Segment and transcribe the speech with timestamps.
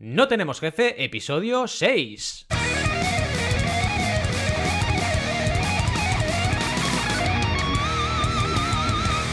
[0.00, 2.46] No tenemos jefe, episodio 6.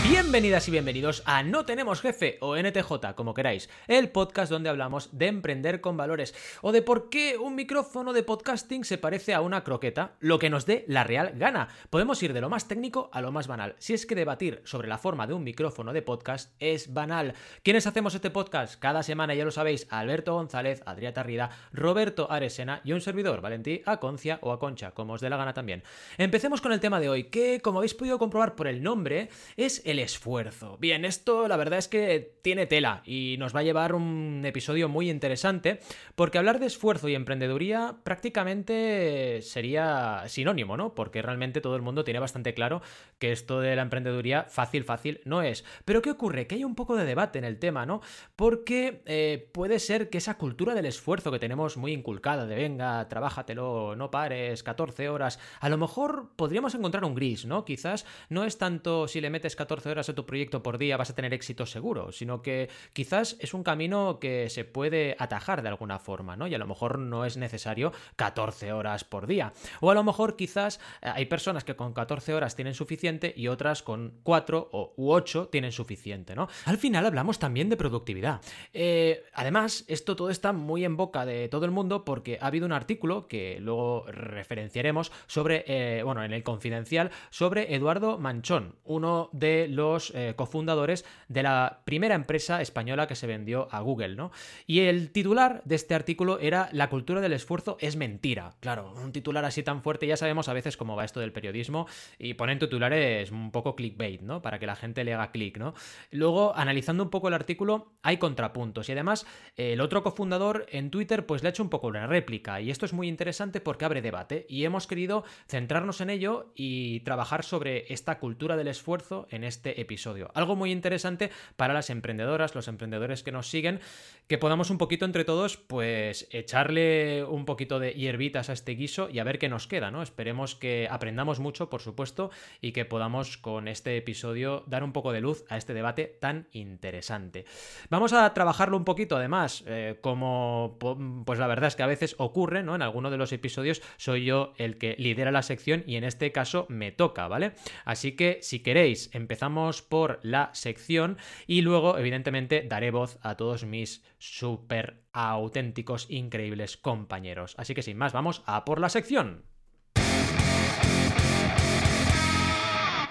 [0.07, 5.09] Bienvenidas y bienvenidos a No Tenemos Jefe o NTJ, como queráis, el podcast donde hablamos
[5.18, 9.41] de emprender con valores o de por qué un micrófono de podcasting se parece a
[9.41, 11.70] una croqueta, lo que nos dé la real gana.
[11.89, 13.75] Podemos ir de lo más técnico a lo más banal.
[13.79, 17.33] Si es que debatir sobre la forma de un micrófono de podcast es banal.
[17.64, 18.79] ¿Quiénes hacemos este podcast?
[18.79, 23.82] Cada semana, ya lo sabéis, Alberto González, Adrià Tarrida, Roberto Aresena y un servidor, Valentí
[23.87, 25.82] Aconcia o Aconcha, como os dé la gana también.
[26.19, 29.82] Empecemos con el tema de hoy, que como habéis podido comprobar por el nombre, es
[29.86, 30.77] el esfuerzo.
[30.79, 34.89] Bien, esto la verdad es que tiene tela y nos va a llevar un episodio
[34.89, 35.80] muy interesante
[36.16, 40.95] porque hablar de esfuerzo y emprendeduría prácticamente sería sinónimo, ¿no?
[40.95, 42.81] Porque realmente todo el mundo tiene bastante claro
[43.19, 45.63] que esto de la emprendeduría fácil, fácil no es.
[45.85, 46.47] Pero ¿qué ocurre?
[46.47, 48.02] Que hay un poco de debate en el tema, ¿no?
[48.35, 53.07] Porque eh, puede ser que esa cultura del esfuerzo que tenemos muy inculcada de venga,
[53.07, 57.65] trabájatelo, no pares, 14 horas, a lo mejor podríamos encontrar un gris, ¿no?
[57.65, 61.09] Quizás no es tanto si le metes 14 horas a tu proyecto por día vas
[61.09, 65.69] a tener éxito seguro, sino que quizás es un camino que se puede atajar de
[65.69, 66.47] alguna forma, ¿no?
[66.47, 69.53] Y a lo mejor no es necesario 14 horas por día.
[69.81, 73.47] O a lo mejor quizás eh, hay personas que con 14 horas tienen suficiente y
[73.47, 76.47] otras con 4 o, u 8 tienen suficiente, ¿no?
[76.66, 78.42] Al final hablamos también de productividad.
[78.73, 82.66] Eh, además, esto todo está muy en boca de todo el mundo porque ha habido
[82.66, 89.30] un artículo que luego referenciaremos sobre, eh, bueno, en el confidencial, sobre Eduardo Manchón, uno
[89.31, 94.31] de los eh, cofundadores de la primera empresa española que se vendió a Google, ¿no?
[94.67, 98.53] Y el titular de este artículo era La cultura del esfuerzo es mentira.
[98.59, 101.87] Claro, un titular así tan fuerte, ya sabemos a veces cómo va esto del periodismo
[102.17, 104.41] y ponen titulares un poco clickbait, ¿no?
[104.41, 105.73] Para que la gente le haga clic, ¿no?
[106.11, 111.25] Luego, analizando un poco el artículo, hay contrapuntos y además el otro cofundador en Twitter
[111.25, 114.01] pues le ha hecho un poco una réplica y esto es muy interesante porque abre
[114.01, 119.43] debate y hemos querido centrarnos en ello y trabajar sobre esta cultura del esfuerzo en
[119.43, 120.31] este episodio.
[120.33, 123.80] Algo muy interesante para las emprendedoras, los emprendedores que nos siguen,
[124.27, 129.09] que podamos un poquito entre todos, pues echarle un poquito de hierbitas a este guiso
[129.09, 130.02] y a ver qué nos queda, ¿no?
[130.02, 132.31] Esperemos que aprendamos mucho, por supuesto,
[132.62, 136.47] y que podamos con este episodio dar un poco de luz a este debate tan
[136.52, 137.46] interesante.
[137.90, 140.78] Vamos a trabajarlo un poquito, además, eh, como
[141.26, 142.76] pues la verdad es que a veces ocurre, ¿no?
[142.76, 146.32] En alguno de los episodios soy yo el que lidera la sección y en este
[146.32, 147.53] caso me toca, ¿vale?
[147.84, 151.18] Así que si queréis, empezamos por la sección
[151.48, 157.56] y luego, evidentemente, daré voz a todos mis súper auténticos, increíbles compañeros.
[157.58, 159.46] Así que sin más, vamos a por la sección.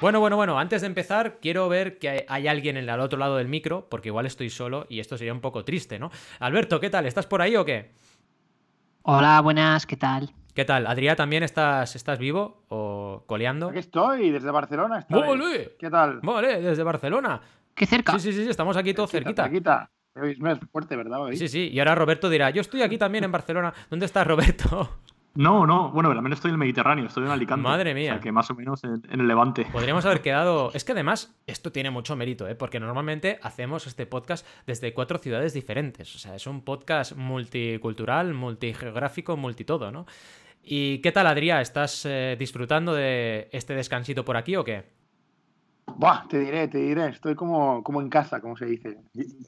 [0.00, 3.37] Bueno, bueno, bueno, antes de empezar, quiero ver que hay alguien en el otro lado
[3.37, 6.10] del micro, porque igual estoy solo y esto sería un poco triste, ¿no?
[6.41, 7.06] Alberto, ¿qué tal?
[7.06, 7.93] ¿Estás por ahí o qué?
[9.03, 10.34] Hola, buenas, ¿qué tal?
[10.54, 10.87] ¿Qué tal?
[10.87, 13.70] Adrián, ¿también estás, estás vivo o coleando?
[13.70, 15.00] Aquí estoy, desde Barcelona.
[15.00, 15.20] Estoy.
[15.20, 15.75] ¡Vale!
[15.76, 16.20] ¿Qué tal?
[16.22, 17.41] Vale, desde Barcelona.
[17.75, 18.16] ¿Qué cerca?
[18.20, 19.42] Sí, sí, sí, estamos aquí todos cerquita.
[19.42, 19.91] Cerquita.
[20.15, 21.22] Es más fuerte, ¿verdad?
[21.22, 21.41] ¿Oís?
[21.41, 23.75] Sí, sí, y ahora Roberto dirá, yo estoy aquí también en Barcelona.
[23.91, 24.91] ¿Dónde estás, Roberto?
[25.37, 27.60] No, no, bueno, también estoy en el Mediterráneo, estoy en Alicante.
[27.60, 28.12] Madre mía.
[28.12, 29.66] O sea, que más o menos en, en el Levante.
[29.72, 30.71] Podríamos haber quedado.
[30.75, 32.54] Es que además, esto tiene mucho mérito, ¿eh?
[32.54, 36.15] Porque normalmente hacemos este podcast desde cuatro ciudades diferentes.
[36.15, 40.06] O sea, es un podcast multicultural, multigeográfico, multitodo, ¿no?
[40.66, 41.60] ¿Y qué tal, Adrián?
[41.60, 44.84] ¿Estás eh, disfrutando de este descansito por aquí o qué?
[45.86, 47.08] Buah, te diré, te diré.
[47.08, 48.98] Estoy como, como en casa, como se dice.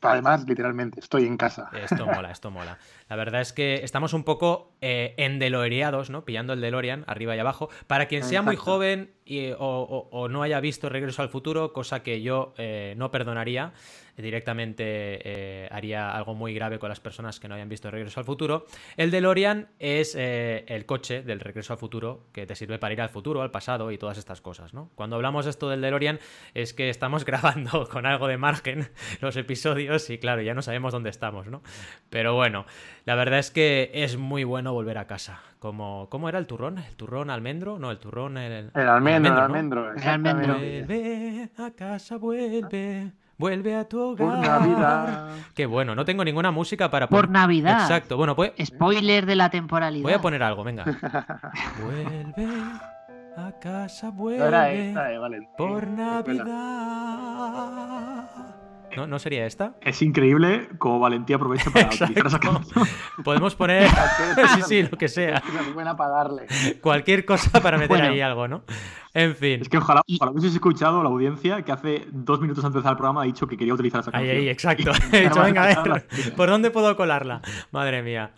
[0.03, 1.71] Además, literalmente, estoy en casa.
[1.73, 2.79] Esto mola, esto mola.
[3.09, 6.25] La verdad es que estamos un poco eh, endeloreados, ¿no?
[6.25, 7.71] Pillando el DeLorean arriba y abajo.
[7.87, 12.23] Para quien sea muy joven y, o, no haya visto Regreso al Futuro, cosa que
[12.23, 13.73] yo eh, no perdonaría,
[14.17, 18.27] directamente eh, haría algo muy grave con las personas que no hayan visto Regreso al
[18.27, 18.67] Futuro.
[18.97, 23.01] El DeLorean es eh, el coche del Regreso al Futuro que te sirve para ir
[23.01, 24.91] al futuro, al pasado y todas estas cosas, ¿no?
[24.95, 26.19] Cuando hablamos esto del DeLorean
[26.55, 28.89] es que estamos grabando con algo de margen
[29.21, 31.63] los episodios y claro, ya no sabemos dónde estamos, ¿no?
[32.11, 32.65] Pero bueno,
[33.05, 35.43] la verdad es que es muy bueno volver a casa.
[35.59, 36.79] Como, ¿Cómo era el turrón?
[36.79, 37.79] ¿El turrón almendro?
[37.79, 38.37] No, el turrón...
[38.37, 39.95] El, El almendro, almendro.
[39.95, 40.55] El almendro.
[40.59, 43.13] Vuelve a casa, vuelve.
[43.39, 44.29] Vuelve a tu hogar.
[44.29, 45.29] Por Navidad.
[45.55, 47.31] Qué bueno, no tengo ninguna música para Por poner.
[47.33, 47.83] Navidad.
[47.83, 50.03] Exacto, bueno, pues Spoiler de la temporalidad.
[50.05, 50.85] voy a poner algo, venga.
[51.85, 52.49] Vuelve
[53.37, 55.47] a casa, vuelve esta, eh, vale.
[55.59, 56.23] por Espera.
[56.23, 58.16] Navidad.
[58.97, 59.77] ¿No, ¿No sería esta?
[59.83, 62.05] Es increíble cómo Valentía aprovecha para Exacto.
[62.05, 62.85] utilizar esa canción.
[63.25, 63.89] Podemos poner,
[64.57, 65.43] sí, sí, lo que sea.
[65.75, 66.47] Buena para darle.
[66.81, 68.09] Cualquier cosa para meter Bueno.
[68.09, 68.63] ahí algo, ¿no?
[69.15, 69.61] En fin.
[69.63, 72.93] Es que ojalá, ojalá hubieses escuchado la audiencia que hace dos minutos antes de empezar
[72.93, 74.37] el programa ha dicho que quería utilizar esa Ahí, canción.
[74.43, 74.91] ahí, exacto.
[75.13, 76.07] Y- He dicho, venga, a ver,
[76.37, 77.41] ¿por dónde puedo colarla?
[77.71, 78.33] Madre mía.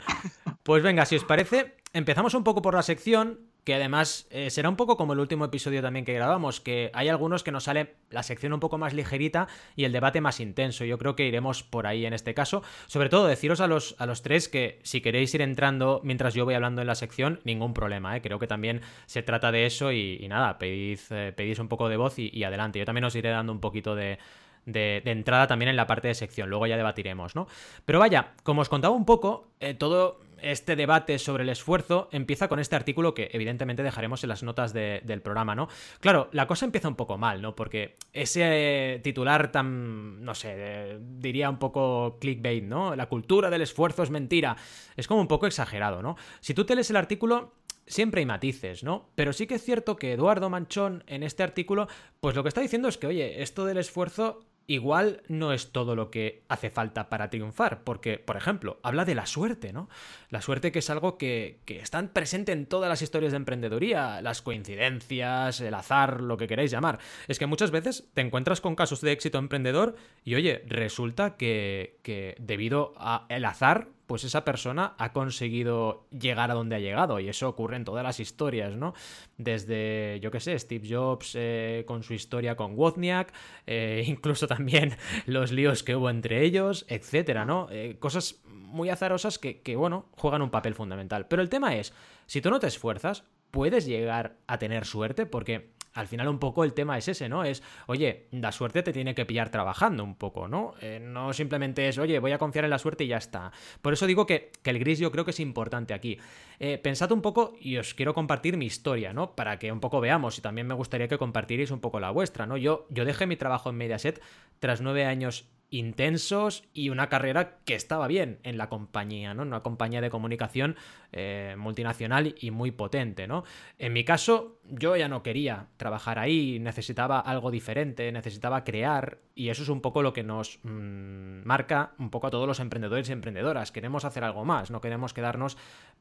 [0.62, 4.70] Pues venga, si os parece, empezamos un poco por la sección, que además eh, será
[4.70, 7.96] un poco como el último episodio también que grabamos, que hay algunos que nos sale
[8.08, 10.86] la sección un poco más ligerita y el debate más intenso.
[10.86, 12.62] Yo creo que iremos por ahí en este caso.
[12.86, 16.46] Sobre todo, deciros a los, a los tres que si queréis ir entrando mientras yo
[16.46, 18.22] voy hablando en la sección, ningún problema, ¿eh?
[18.22, 21.98] Creo que también se trata de eso y, nada, pedís, eh, pedís un poco de
[21.98, 22.78] voz y, adelante.
[22.78, 24.18] Yo también os iré dando un poquito de,
[24.64, 26.48] de, entrada también en la parte de sección.
[26.48, 27.48] Luego ya debatiremos, ¿no?
[27.84, 32.58] Pero vaya, como os contaba un poco, todo este debate sobre el esfuerzo empieza con
[32.58, 35.68] este artículo que evidentemente dejaremos en las notas de- del programa, ¿no?
[36.00, 37.54] Claro, la cosa empieza un poco mal, ¿no?
[37.54, 42.94] Porque ese titular tan, no sé, eh, diría un poco clickbait, ¿no?
[42.96, 44.56] La cultura del esfuerzo es mentira.
[44.96, 46.16] Es como un poco exagerado, ¿no?
[46.40, 47.52] Si tú te lees el artículo,
[47.86, 49.08] siempre hay matices, ¿no?
[49.14, 51.88] Pero sí que es cierto que Eduardo Manchón en este artículo,
[52.20, 55.96] pues lo que está diciendo es que, oye, esto del esfuerzo igual no es todo
[55.96, 59.88] lo que hace falta para triunfar, porque, por ejemplo, habla de la suerte, ¿no?
[60.28, 64.20] La suerte que es algo que, que está presente en todas las historias de emprendeduría,
[64.20, 66.98] las coincidencias, el azar, lo que queráis llamar.
[67.28, 71.98] Es que muchas veces te encuentras con casos de éxito emprendedor y, oye, resulta que,
[72.02, 77.20] que debido al azar, pues esa persona ha conseguido llegar a donde ha llegado.
[77.20, 78.94] Y eso ocurre en todas las historias, ¿no?
[79.36, 83.34] Desde, yo qué sé, Steve Jobs eh, con su historia con Wozniak,
[83.66, 84.96] eh, incluso también
[85.26, 87.68] los líos que hubo entre ellos, etcétera, ¿no?
[87.70, 91.26] Eh, cosas muy azarosas que, que, bueno, juegan un papel fundamental.
[91.28, 91.92] Pero el tema es,
[92.24, 95.68] si tú no te esfuerzas, puedes llegar a tener suerte porque
[95.98, 97.42] al final un poco el tema es ese, ¿no?
[97.42, 100.74] Es, oye, la suerte te tiene que pillar trabajando un poco, ¿no?
[100.80, 103.50] Eh, no simplemente es, oye, voy a confiar en la suerte y ya está.
[103.82, 106.16] Por eso digo que, que el gris yo creo que es importante aquí.
[106.60, 109.34] Eh, pensad un poco y os quiero compartir mi historia, ¿no?
[109.34, 112.46] Para que un poco veamos y también me gustaría que compartierais un poco la vuestra,
[112.46, 112.56] ¿no?
[112.56, 114.22] Yo, yo dejé mi trabajo en Mediaset
[114.60, 119.42] tras nueve años intensos y una carrera que estaba bien en la compañía, ¿no?
[119.42, 120.76] Una compañía de comunicación
[121.12, 123.44] eh, multinacional y muy potente, ¿no?
[123.78, 129.50] En mi caso, yo ya no quería trabajar ahí, necesitaba algo diferente, necesitaba crear y
[129.50, 133.08] eso es un poco lo que nos mmm, marca un poco a todos los emprendedores
[133.08, 133.70] y emprendedoras.
[133.70, 135.58] Queremos hacer algo más, no queremos quedarnos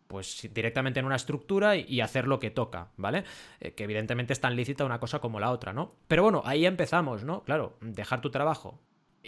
[0.08, 3.26] pues directamente en una estructura y, y hacer lo que toca, ¿vale?
[3.60, 5.96] Eh, que evidentemente es tan lícita una cosa como la otra, ¿no?
[6.08, 7.44] Pero bueno, ahí empezamos, ¿no?
[7.44, 8.80] Claro, dejar tu trabajo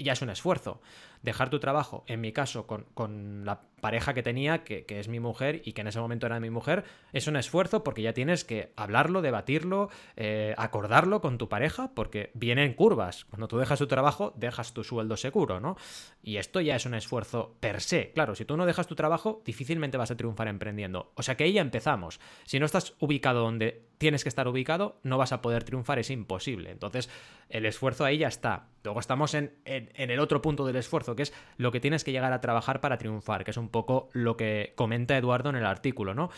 [0.04, 0.81] ya es un esfuerzo.
[1.21, 5.07] Dejar tu trabajo, en mi caso, con, con la pareja que tenía, que, que, es
[5.07, 6.83] mi mujer y que en ese momento era mi mujer,
[7.13, 12.31] es un esfuerzo porque ya tienes que hablarlo, debatirlo, eh, acordarlo con tu pareja, porque
[12.33, 13.25] vienen curvas.
[13.25, 15.77] Cuando tú dejas tu trabajo, dejas tu sueldo seguro, ¿no?
[16.21, 18.12] Y esto ya es un esfuerzo per se.
[18.12, 21.12] Claro, si tú no dejas tu trabajo, difícilmente vas a triunfar emprendiendo.
[21.15, 22.19] O sea que ahí ya empezamos.
[22.45, 26.10] Si no estás ubicado donde tienes que estar ubicado, no vas a poder triunfar, es
[26.10, 26.72] imposible.
[26.72, 27.10] Entonces,
[27.50, 28.68] el esfuerzo ahí ya está.
[28.83, 32.03] Luego estamos en, en, en el otro punto del esfuerzo, que es lo que tienes
[32.03, 35.56] que llegar a trabajar para triunfar, que es un poco lo que comenta Eduardo en
[35.56, 36.29] el artículo, ¿no?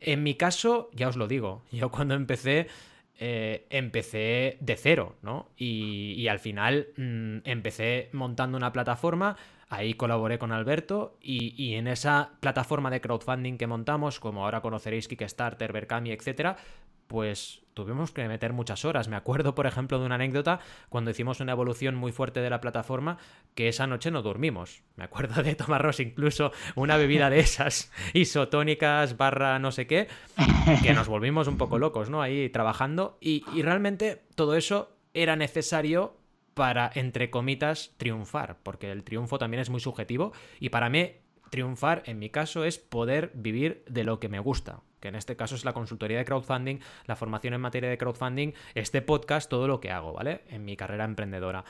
[0.00, 2.68] En mi caso, ya os lo digo, yo cuando empecé,
[3.18, 5.48] eh, empecé de cero, ¿no?
[5.56, 9.36] Y, al final mmm, empecé montando una plataforma,
[9.68, 14.62] ahí colaboré con Alberto y, y, en esa plataforma de crowdfunding que montamos, como ahora
[14.62, 16.56] conoceréis Kickstarter, Berkami, etcétera,
[17.06, 19.08] pues tuvimos que meter muchas horas.
[19.08, 22.60] Me acuerdo, por ejemplo, de una anécdota cuando hicimos una evolución muy fuerte de la
[22.60, 23.18] plataforma
[23.54, 24.82] que esa noche no dormimos.
[24.96, 30.08] Me acuerdo de tomarnos incluso una bebida de esas isotónicas barra no sé qué,
[30.82, 32.22] que nos volvimos un poco locos, ¿no?
[32.22, 36.16] Ahí trabajando y, y realmente todo eso era necesario
[36.54, 41.14] para, entre comitas, triunfar, porque el triunfo también es muy subjetivo y para mí
[41.50, 45.36] triunfar, en mi caso, es poder vivir de lo que me gusta, que en este
[45.36, 49.66] caso es la consultoría de crowdfunding, la formación en materia de crowdfunding, este podcast, todo
[49.66, 50.42] lo que hago, ¿vale?
[50.48, 51.64] En mi carrera emprendedora.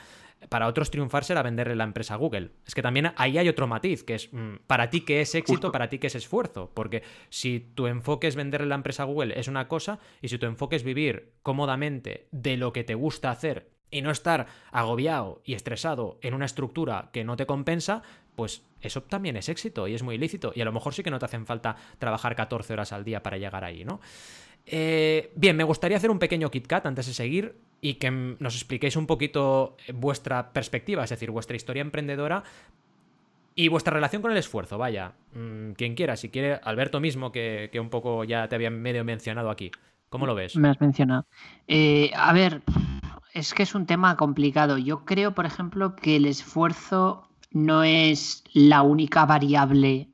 [0.49, 2.49] Para otros triunfar será venderle la empresa a Google.
[2.65, 5.53] Es que también ahí hay otro matiz, que es mmm, para ti que es éxito,
[5.53, 5.71] Justo.
[5.71, 6.71] para ti que es esfuerzo.
[6.73, 10.39] Porque si tu enfoque es venderle la empresa a Google es una cosa, y si
[10.39, 15.41] tu enfoque es vivir cómodamente de lo que te gusta hacer y no estar agobiado
[15.45, 18.01] y estresado en una estructura que no te compensa,
[18.35, 20.51] pues eso también es éxito y es muy ilícito.
[20.55, 23.21] Y a lo mejor sí que no te hacen falta trabajar 14 horas al día
[23.23, 23.99] para llegar ahí, ¿no?
[24.65, 28.95] Eh, bien, me gustaría hacer un pequeño KitKat antes de seguir y que nos expliquéis
[28.95, 32.43] un poquito vuestra perspectiva, es decir, vuestra historia emprendedora
[33.55, 35.13] y vuestra relación con el esfuerzo, vaya.
[35.33, 39.03] Mmm, quien quiera, si quiere, Alberto mismo, que, que, un poco ya te había medio
[39.03, 39.71] mencionado aquí.
[40.09, 40.55] ¿Cómo lo ves?
[40.55, 41.25] Me has mencionado.
[41.67, 42.61] Eh, a ver,
[43.33, 44.77] es que es un tema complicado.
[44.77, 50.09] Yo creo, por ejemplo, que el esfuerzo no es la única variable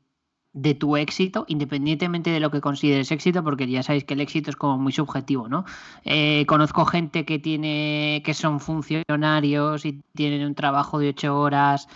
[0.53, 4.49] de tu éxito, independientemente de lo que consideres éxito, porque ya sabéis que el éxito
[4.49, 5.65] es como muy subjetivo, ¿no?
[6.03, 11.87] Eh, conozco gente que tiene, que son funcionarios y tienen un trabajo de ocho horas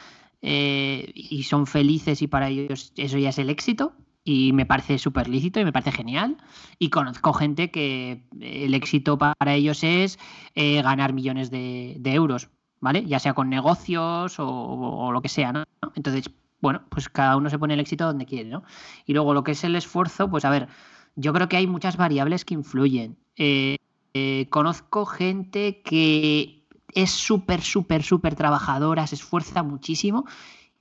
[0.44, 3.94] eh, y son felices y para ellos eso ya es el éxito
[4.24, 6.38] y me parece súper lícito y me parece genial.
[6.80, 10.20] Y conozco gente que el éxito para ellos es
[10.56, 12.50] eh, ganar millones de, euros,
[12.82, 13.06] ¿vale?
[13.06, 15.64] Ya sea con negocios o, lo que sea, ¿no?
[15.96, 18.64] Entonces, bueno, pues cada uno se pone el éxito donde quiere, ¿no?
[19.06, 20.68] Y luego lo que es el esfuerzo, pues a ver,
[21.16, 23.18] yo creo que hay muchas variables que influyen.
[23.38, 23.78] Eh,
[24.14, 30.26] eh, conozco gente que es súper, súper, súper trabajadora, se esfuerza muchísimo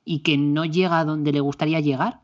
[0.04, 2.21] y que no llega a donde le gustaría llegar.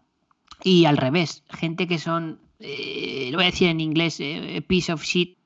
[0.64, 4.21] Y al revés, gente que son, eh, lo voy a decir en inglés,
[4.66, 5.37] piece of shit,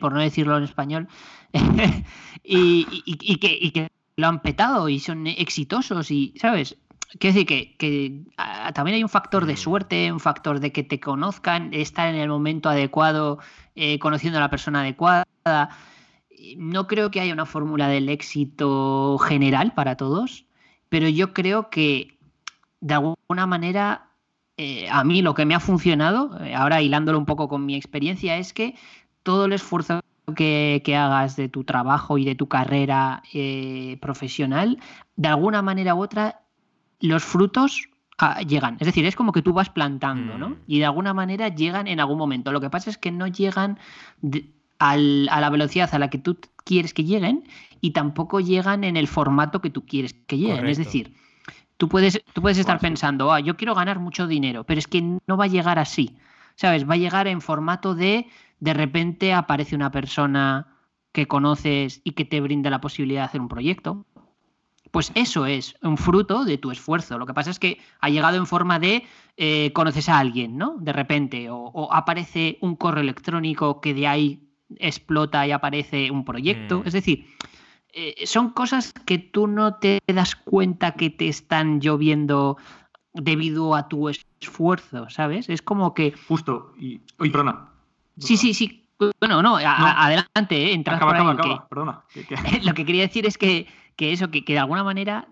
[0.00, 1.08] por no decirlo en español,
[2.44, 6.76] y, que, y que lo han petado y son exitosos y, ¿sabes?
[7.18, 8.24] Quiero decir que,
[8.74, 9.56] también hay un factor de mm.
[9.56, 13.38] suerte, un factor de que te conozcan, estar en el momento adecuado,
[13.74, 15.26] eh, conociendo a la persona adecuada.
[16.56, 20.46] No creo que haya una fórmula del éxito general para todos,
[20.88, 22.18] pero yo creo que
[22.80, 24.08] de alguna manera
[24.56, 27.74] eh, a mí lo que me ha funcionado, eh, ahora hilándolo un poco con mi
[27.74, 28.74] experiencia, es que
[29.22, 30.00] todo el esfuerzo
[30.36, 33.22] que, hagas de tu trabajo y de tu carrera
[34.00, 34.78] profesional,
[35.16, 36.40] de alguna manera u otra
[37.00, 37.88] los frutos
[38.18, 38.76] ah, llegan.
[38.80, 40.50] Es decir, es como que tú vas plantando, ¿no?
[40.50, 40.56] Mm.
[40.66, 42.52] Y de alguna manera llegan en algún momento.
[42.52, 43.78] Lo que pasa es que no llegan
[44.78, 47.44] a la velocidad a la que tú quieres que lleguen
[47.80, 50.66] y tampoco llegan en el formato que tú quieres que lleguen.
[50.66, 51.14] Es decir,
[51.76, 55.02] tú puedes, tú puedes estar pensando, ah, yo quiero ganar mucho dinero, pero es que
[55.02, 56.16] no va a llegar así.
[56.54, 56.88] ¿Sabes?
[56.88, 58.28] Va a llegar en formato de
[58.62, 60.78] de repente aparece una persona
[61.10, 64.06] que conoces y que te brinda la posibilidad de hacer un proyecto
[64.92, 67.18] pues eso es un fruto de tu esfuerzo.
[67.18, 69.04] Lo que pasa es que ha llegado en forma de
[69.38, 70.76] eh, conoces a alguien, ¿no?
[70.78, 74.40] De repente, o, aparece un correo electrónico que de ahí
[74.76, 76.80] explota y aparece un proyecto.
[76.80, 76.86] Mm.
[76.86, 77.26] Es decir,
[77.94, 82.58] eh, son cosas que tú no te das cuenta que te están lloviendo
[83.14, 85.48] debido a tu esfuerzo, ¿sabes?
[85.48, 86.12] Es como que.
[86.28, 86.74] Justo.
[86.78, 87.00] Y...
[87.18, 87.71] Oye, perdona.
[88.18, 88.86] Sí, sí, sí.
[89.18, 90.82] Bueno, no, adelante, ¿eh?
[90.86, 92.02] acaba, acaba, perdona.
[92.62, 93.66] Lo que quería decir es que
[93.96, 95.28] que eso, que, de alguna manera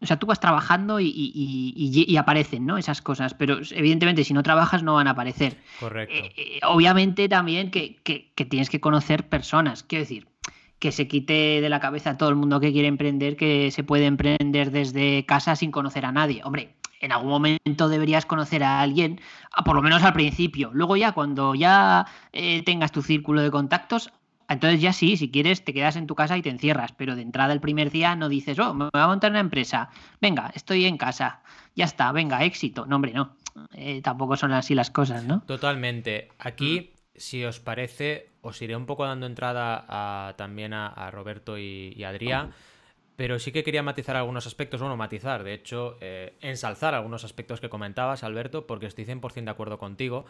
[0.00, 2.76] o sea, tú vas trabajando y, aparecen, ¿no?
[2.76, 5.56] Esas cosas, pero evidentemente si no trabajas no van a aparecer.
[5.80, 6.14] Correcto.
[6.14, 8.02] Eh, eh, obviamente también que,
[8.34, 10.28] tienes que conocer personas, quiero decir,
[10.78, 13.82] que se quite de la cabeza a todo el mundo que quiere emprender, que se
[13.82, 16.42] puede emprender desde casa sin conocer a nadie.
[16.44, 16.74] Hombre,
[17.04, 19.20] en algún momento deberías conocer a alguien,
[19.64, 20.70] por lo menos al principio.
[20.72, 24.10] Luego ya, cuando ya eh, tengas tu círculo de contactos,
[24.48, 27.22] entonces ya sí, si quieres te quedas en tu casa y te encierras, pero de
[27.22, 30.86] entrada el primer día no dices, oh, me voy a montar una empresa, venga, estoy
[30.86, 31.42] en casa,
[31.74, 32.86] ya está, venga, éxito.
[32.86, 33.36] No, hombre, no.
[33.74, 35.42] Eh, tampoco son así las cosas, ¿no?
[35.42, 36.28] Totalmente.
[36.38, 42.08] Aquí, si os parece, os iré un poco dando entrada también a, Roberto y, a
[42.08, 42.52] Adrián.
[43.16, 47.60] Pero sí que quería matizar algunos aspectos, bueno, matizar, de hecho, eh, ensalzar algunos aspectos
[47.60, 50.24] que comentabas, Alberto, porque estoy 100% de acuerdo contigo,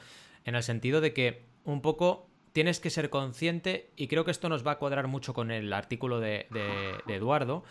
[0.45, 4.49] en el sentido de que un poco tienes que ser consciente, y creo que esto
[4.49, 6.47] nos va a cuadrar mucho con el artículo de,
[7.09, 7.65] Eduardo,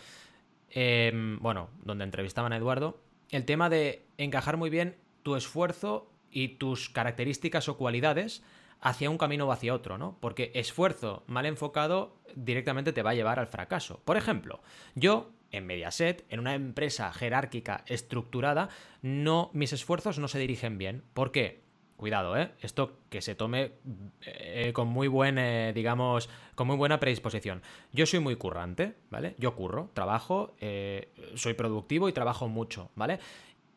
[0.70, 6.48] em, bueno, donde entrevistaban a Eduardo, el tema de encajar muy bien tu esfuerzo y
[6.48, 8.42] tus características o cualidades
[8.84, 10.18] hacia un camino o hacia otro, ¿no?
[10.20, 14.00] Porque esfuerzo mal enfocado directamente te va a llevar al fracaso.
[14.04, 14.60] Por ejemplo,
[14.94, 18.68] yo en Mediaset, en una empresa jerárquica estructurada,
[19.00, 21.02] no mis esfuerzos no se dirigen bien.
[21.14, 21.62] ¿Por qué?
[21.96, 22.50] Cuidado, ¿eh?
[22.60, 23.72] Esto que se tome
[24.20, 27.62] eh, con muy buen, eh, digamos, con muy buena predisposición.
[27.90, 29.34] Yo soy muy currante, ¿vale?
[29.38, 33.18] Yo curro, trabajo, eh, soy productivo y trabajo mucho, ¿vale?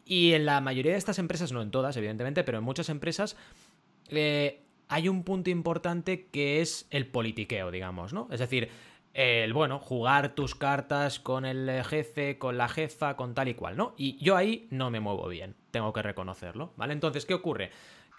[0.03, 3.37] Y en la mayoría de estas empresas, no en todas, evidentemente, pero en muchas empresas
[4.89, 8.27] hay un punto importante que es el politiqueo, digamos, ¿no?
[8.31, 8.69] Es decir,
[9.13, 13.75] el, bueno, jugar tus cartas con el jefe, con la jefa, con tal y cual,
[13.77, 13.95] ¿no?
[13.97, 16.93] Y yo ahí no me muevo bien, tengo que reconocerlo, ¿vale?
[16.93, 17.71] Entonces, ¿qué ocurre?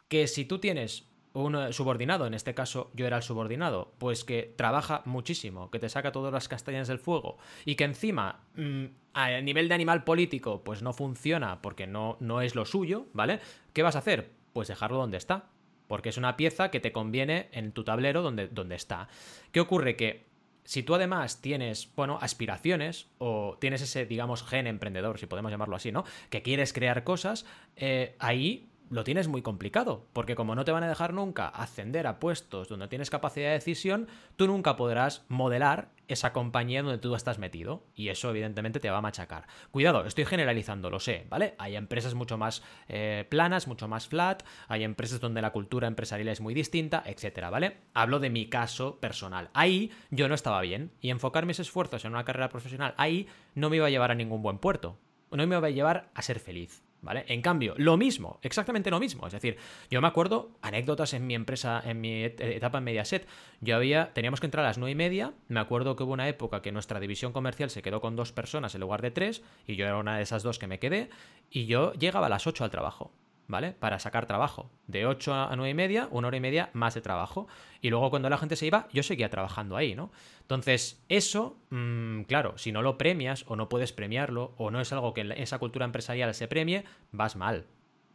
[0.08, 4.24] que si tú tienes un eh, subordinado, en este caso yo era el subordinado, pues
[4.24, 8.84] que trabaja muchísimo, que te saca todas las castañas del fuego y que encima mm,
[9.12, 13.40] a nivel de animal político pues no funciona porque no, no es lo suyo, ¿vale?
[13.72, 14.32] ¿Qué vas a hacer?
[14.52, 15.50] Pues dejarlo donde está,
[15.88, 19.08] porque es una pieza que te conviene en tu tablero donde, está.
[19.50, 19.96] ¿Qué ocurre?
[19.96, 20.28] Que
[20.64, 25.74] si tú además tienes, bueno, aspiraciones o tienes ese, digamos, gen emprendedor, si podemos llamarlo
[25.74, 26.04] así, ¿no?
[26.30, 30.82] Que quieres crear cosas, eh, ahí lo tienes muy complicado, porque como no te van
[30.82, 35.90] a dejar nunca ascender a puestos donde tienes capacidad de decisión, tú nunca podrás modelar
[36.08, 39.46] esa compañía donde tú estás metido, y eso evidentemente te va a machacar.
[39.70, 41.54] Cuidado, estoy generalizando, lo sé, ¿vale?
[41.58, 46.28] Hay empresas mucho más eh, planas, mucho más flat, hay empresas donde la cultura empresarial
[46.28, 47.76] es muy distinta, etcétera, ¿vale?
[47.92, 49.50] Hablo de mi caso personal.
[49.52, 53.70] Ahí yo no estaba bien, y enfocar mis esfuerzos en una carrera profesional ahí no
[53.70, 54.98] me iba a llevar a ningún buen puerto,
[55.30, 56.87] no me iba a llevar a ser feliz.
[57.00, 57.24] ¿Vale?
[57.28, 59.26] En cambio, lo mismo, exactamente lo mismo.
[59.26, 59.56] Es decir,
[59.88, 63.26] yo me acuerdo anécdotas en mi empresa, en mi etapa en Mediaset.
[63.60, 65.32] Yo había, teníamos que entrar a las nueve y media.
[65.46, 68.74] Me acuerdo que hubo una época que nuestra división comercial se quedó con dos personas
[68.74, 71.08] en lugar de tres, y yo era una de esas dos que me quedé,
[71.50, 73.12] y yo llegaba a las 8 al trabajo.
[73.48, 73.72] ¿Vale?
[73.72, 74.70] Para sacar trabajo.
[74.86, 77.48] De 8 a 9 y media, una hora y media más de trabajo.
[77.80, 80.12] Y luego cuando la gente se iba, yo seguía trabajando ahí, ¿no?
[80.42, 84.92] Entonces, eso, mm, claro, si no lo premias o no puedes premiarlo o no es
[84.92, 87.66] algo que esa cultura empresarial se premie, vas mal.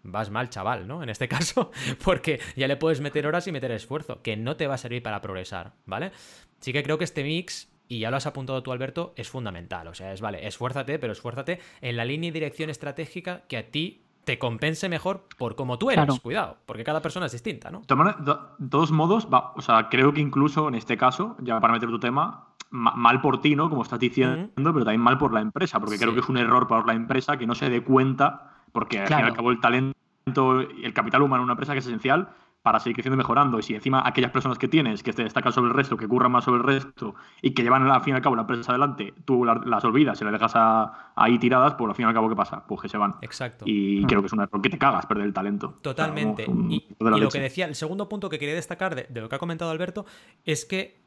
[0.04, 1.02] Vas mal, chaval, ¿no?
[1.02, 1.72] En este caso,
[2.04, 5.02] porque ya le puedes meter horas y meter esfuerzo, que no te va a servir
[5.02, 6.12] para progresar, ¿vale?
[6.60, 9.88] Sí que creo que este mix y ya lo has apuntado tú, Alberto, es fundamental.
[9.88, 13.72] O sea, es vale, esfuérzate, pero esfuérzate en la línea y dirección estratégica que a
[13.72, 16.20] ti te compense mejor por como tú eres.
[16.20, 17.82] Cuidado, porque cada persona es distinta, ¿no?
[17.82, 22.00] De todos modos, o sea, creo que incluso en este caso, ya para meter tu
[22.00, 23.70] tema, mal por ti, ¿no?
[23.70, 26.68] Como estás diciendo, pero también mal por la empresa, porque creo que es un error
[26.68, 29.60] para la empresa que no se dé cuenta, porque al fin y al cabo el
[29.60, 29.94] talento
[30.78, 32.30] y el capital humano en una empresa que es esencial,
[32.64, 33.60] para seguir creciendo y mejorando.
[33.60, 36.32] Y si encima aquellas personas que tienes, que te destacan sobre el resto, que curran
[36.32, 39.14] más sobre el resto y que llevan al fin y al cabo la empresa adelante,
[39.26, 40.54] tú las, olvidas y las dejas
[41.16, 42.66] ahí tiradas, pues al fin y al cabo, ¿qué pasa?
[42.66, 43.16] Pues que se van.
[43.22, 43.66] Exacto.
[43.68, 45.78] Y creo que es un error que te cagas perder el talento.
[45.82, 46.46] Totalmente.
[46.70, 49.70] y, lo que decía, el segundo punto que quería destacar de, lo que ha comentado
[49.70, 50.06] Alberto
[50.46, 51.02] es que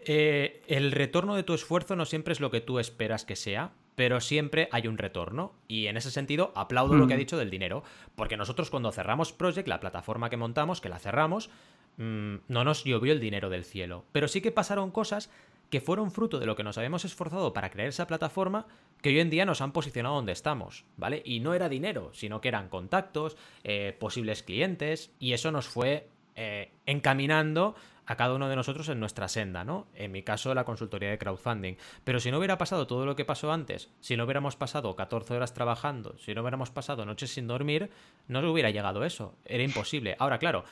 [0.00, 3.72] eh, el retorno de tu esfuerzo no siempre es lo que tú esperas que sea,
[3.98, 5.54] pero siempre hay un retorno.
[5.66, 7.18] Y en ese sentido, aplaudo lo que ha mm.
[7.18, 7.82] dicho del dinero,
[8.14, 11.50] porque nosotros cuando cerramos Project, la plataforma que montamos, que la cerramos,
[11.96, 14.04] mm, no nos llovió el dinero del cielo.
[14.12, 15.30] Pero sí que pasaron cosas
[15.68, 18.68] que fueron fruto de lo que nos habíamos esforzado para crear esa plataforma,
[19.02, 21.20] que hoy en día nos han posicionado donde estamos, ¿vale?
[21.24, 26.08] Y no era dinero, sino que eran contactos, eh, posibles clientes, y eso nos fue
[26.36, 27.74] eh, encaminando
[28.08, 29.86] a cada uno de nosotros en nuestra senda, ¿no?
[29.94, 31.74] En mi caso, la consultoría de crowdfunding.
[32.04, 35.34] Pero si no hubiera pasado todo lo que pasó antes, si no hubiéramos pasado 14
[35.34, 37.90] horas trabajando, si no hubiéramos pasado noches sin dormir,
[38.26, 39.34] no hubiera llegado eso.
[39.44, 40.16] Era imposible.
[40.18, 40.64] Ahora, claro,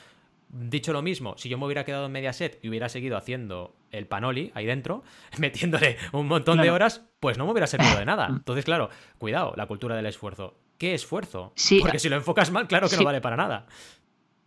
[0.49, 4.07] dicho lo mismo, si yo me hubiera quedado en Mediaset y hubiera seguido haciendo el
[4.07, 5.03] panoli ahí dentro,
[5.37, 8.25] metiéndole un montón de horas, pues no me hubiera servido de nada.
[8.31, 10.57] Entonces, claro, cuidado, la cultura del esfuerzo.
[10.79, 11.53] ¿Qué esfuerzo?
[11.55, 13.67] Sí, Porque si lo enfocas mal, claro que no vale para nada.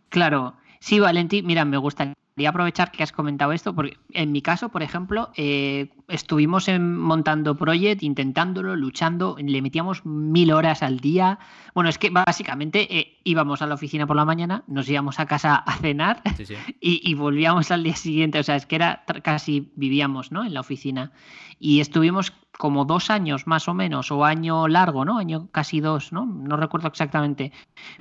[0.09, 0.55] Claro.
[0.81, 4.69] Sí, Valentín, mira, me gusta Quería aprovechar que has comentado esto, porque en mi caso,
[4.69, 11.37] por ejemplo, eh, estuvimos montando Project, intentándolo, luchando, le metíamos mil horas al día.
[11.75, 15.27] Bueno, es que básicamente eh, íbamos a la oficina por la mañana, nos íbamos a
[15.27, 16.23] casa a cenar
[16.81, 18.39] Y, volvíamos al día siguiente.
[18.39, 20.43] O sea, es que era casi vivíamos ¿no?
[20.43, 21.11] en la oficina.
[21.59, 25.19] Y estuvimos como dos años más o menos, o año largo, ¿no?
[25.19, 26.25] Año casi dos, ¿no?
[26.25, 27.51] No recuerdo exactamente.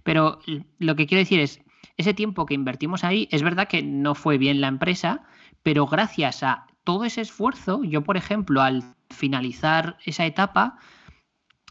[0.03, 0.38] Pero
[0.79, 1.61] lo que quiero decir es
[1.96, 5.22] ese tiempo que invertimos ahí, es verdad que no fue bien la empresa,
[5.62, 10.78] pero gracias a todo ese esfuerzo, yo, por ejemplo, al finalizar esa etapa,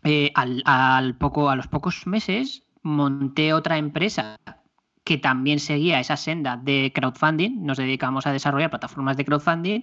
[0.03, 4.37] eh, al, poco, a los pocos meses, monté otra empresa
[5.03, 7.65] que también seguía esa senda de crowdfunding.
[7.65, 9.81] Nos dedicamos a desarrollar plataformas de crowdfunding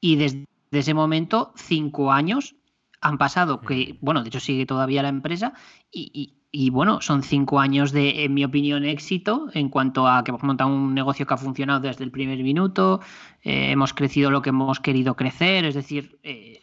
[0.00, 2.54] y desde ese momento, cinco años
[3.00, 5.52] han pasado, que, bueno, de hecho sigue todavía la empresa
[5.90, 10.30] y, y bueno, son cinco años de, en mi opinión, éxito en cuanto a que
[10.30, 13.00] hemos montado un negocio que ha funcionado desde el primer minuto,
[13.42, 16.62] eh, hemos crecido lo que hemos querido crecer, es decir, eh,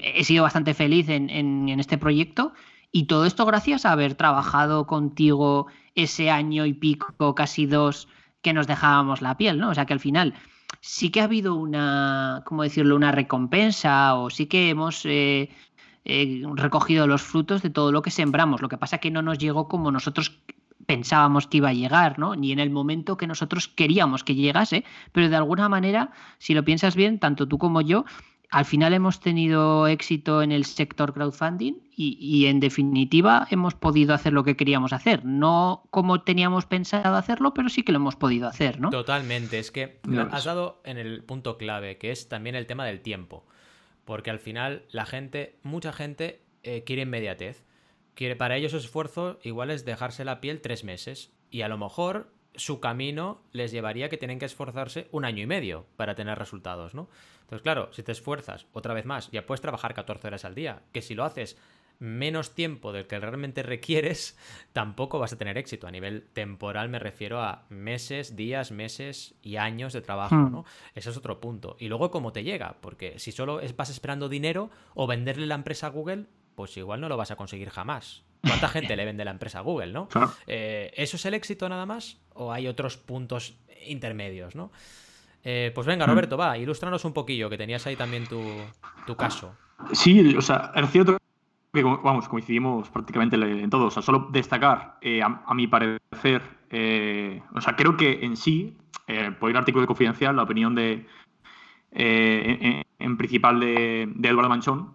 [0.00, 2.52] he sido bastante feliz en, este proyecto
[2.92, 8.08] y todo esto gracias a haber trabajado contigo ese año y pico, casi dos,
[8.42, 9.70] que nos dejábamos la piel, ¿no?
[9.70, 10.34] O sea que al final
[10.82, 15.48] sí que ha habido una, ¿cómo decirlo?, una recompensa o sí que hemos eh,
[16.10, 18.60] eh, recogido los frutos de todo lo que sembramos.
[18.60, 20.40] Lo que pasa es que no nos llegó como nosotros
[20.86, 22.34] pensábamos que iba a llegar, ¿no?
[22.34, 26.64] Ni en el momento que nosotros queríamos que llegase, pero de alguna manera, si lo
[26.64, 28.04] piensas bien, tanto tú como yo,
[28.50, 34.32] al final hemos tenido éxito en el sector crowdfunding y, en definitiva hemos podido hacer
[34.32, 35.24] lo que queríamos hacer.
[35.24, 38.90] No como teníamos pensado hacerlo, pero sí que lo hemos podido hacer, ¿no?
[38.90, 39.60] Totalmente.
[39.60, 40.00] Es que
[40.32, 43.44] has dado en el punto clave, que es también el tema del tiempo.
[44.10, 47.62] Porque al final la gente, mucha gente eh, quiere inmediatez.
[48.16, 51.30] Quiere, para ellos esfuerzo igual es dejarse la piel tres meses.
[51.48, 55.46] Y a lo mejor su camino les llevaría que tienen que esforzarse un año y
[55.46, 57.08] medio para tener resultados, ¿no?
[57.42, 60.82] Entonces, claro, si te esfuerzas otra vez más, ya puedes trabajar 14 horas al día,
[60.90, 61.56] que si lo haces
[62.00, 64.36] menos tiempo del que realmente requieres,
[64.72, 65.86] tampoco vas a tener éxito.
[65.86, 70.50] A nivel temporal me refiero a meses, días, meses y años de trabajo, Hmm.
[70.52, 70.64] ¿no?
[70.94, 71.76] Ese es otro punto.
[71.78, 75.54] Y luego cómo te llega, porque si solo es- vas esperando dinero o venderle la
[75.54, 76.24] empresa a Google,
[76.56, 78.24] pues igual no lo vas a conseguir jamás.
[78.42, 80.08] ¿Cuánta gente le vende la empresa a Google, no?
[80.46, 82.18] Eh, ¿Eso es el éxito nada más?
[82.34, 83.54] ¿O hay otros puntos
[83.86, 84.72] intermedios, no?
[85.44, 88.42] Eh, pues venga, Roberto, va, ilústranos un poquillo, que tenías ahí también tu,
[89.06, 89.54] tu caso.
[89.92, 91.16] Sí, o sea, es cierto
[91.72, 93.86] que, vamos, coincidimos prácticamente en todo.
[93.86, 98.76] O sea, solo destacar, eh, a, mi parecer, eh, o sea, creo que en sí,
[99.06, 101.06] eh, por al artículo de confidencial, la opinión de,
[101.92, 104.94] eh, en, principal de, de Eduardo Manchón,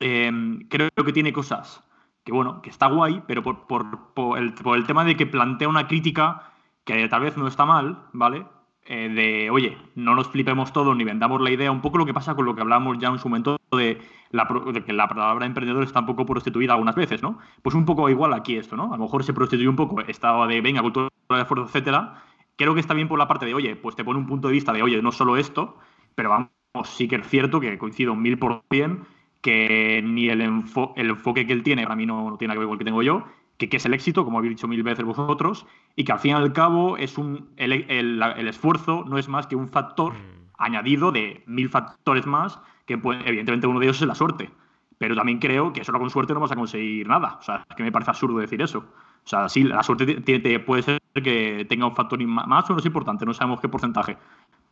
[0.00, 0.32] eh,
[0.68, 1.84] creo que tiene cosas
[2.24, 5.26] que, bueno, que está guay, pero por, por- por el, por el tema de que
[5.26, 6.52] plantea una crítica
[6.84, 8.46] que tal vez no está mal, ¿vale?
[8.86, 12.12] Eh, de, oye, no nos flipemos todos ni vendamos la idea, un poco lo que
[12.12, 13.98] pasa con lo que hablábamos ya en su momento de,
[14.30, 14.46] la,
[14.84, 17.38] que la palabra emprendedor está un poco prostituida algunas veces, ¿no?
[17.62, 18.92] Pues un poco igual aquí esto, ¿no?
[18.92, 22.22] A lo mejor se prostituye un poco estado de, venga, cultura de esfuerzo, etcétera.
[22.56, 24.52] Creo que está bien por la parte de, oye, pues te pone un punto de
[24.54, 25.78] vista de, oye, no solo esto,
[26.14, 26.50] pero vamos,
[26.84, 29.04] sí que es cierto que coincido mil por cien
[29.40, 32.58] que ni el, enfo- el enfoque que él tiene, para mí no, no tiene que
[32.58, 33.24] ver con el que tengo yo,
[33.58, 36.32] que, que es el éxito, como habéis dicho mil veces vosotros, y que al fin
[36.32, 40.12] y al cabo es un, el, el- el esfuerzo no es más que un factor
[40.14, 40.50] Mm.
[40.58, 44.50] añadido de mil factores más, que puede- evidentemente uno de ellos es la suerte.
[44.98, 47.36] Pero también creo que solo con suerte no vas a conseguir nada.
[47.40, 48.78] O sea, es que me parece absurdo decir eso.
[48.78, 52.72] O sea, sí, la suerte te- te- puede ser que tenga un factor más o
[52.74, 54.16] menos importante, no sabemos qué porcentaje,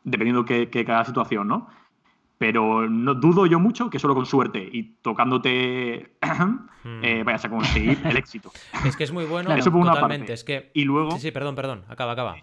[0.04, 1.68] dependiendo de que cada situación, ¿no?
[2.42, 6.16] Pero no dudo yo mucho que solo con suerte y tocándote
[6.84, 8.50] eh, vayas a conseguir el éxito.
[8.84, 9.54] Es que es muy bueno.
[9.54, 10.22] Eso por una totalmente.
[10.22, 10.32] parte.
[10.32, 10.72] Es que...
[10.74, 11.12] Y luego.
[11.12, 11.84] Sí, sí, perdón, perdón.
[11.86, 12.34] Acaba, acaba.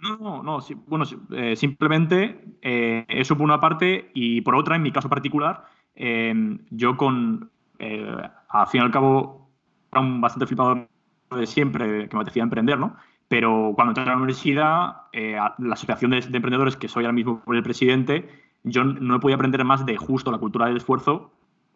[0.00, 0.60] No, no, no.
[0.60, 4.90] sí, bueno, sí, eh, simplemente eh, eso por una parte y por otra, en mi
[4.90, 6.34] caso particular, eh,
[6.70, 9.48] yo con, al fin y al cabo,
[9.92, 10.88] era un bastante flipado
[11.36, 12.96] de siempre que me apetecía emprender, ¿no?
[13.28, 17.40] Pero cuando entré a la universidad, la asociación de, de emprendedores, que soy ahora mismo
[17.46, 18.28] el presidente,
[18.64, 21.32] yo no he podido aprender más de justo la cultura del esfuerzo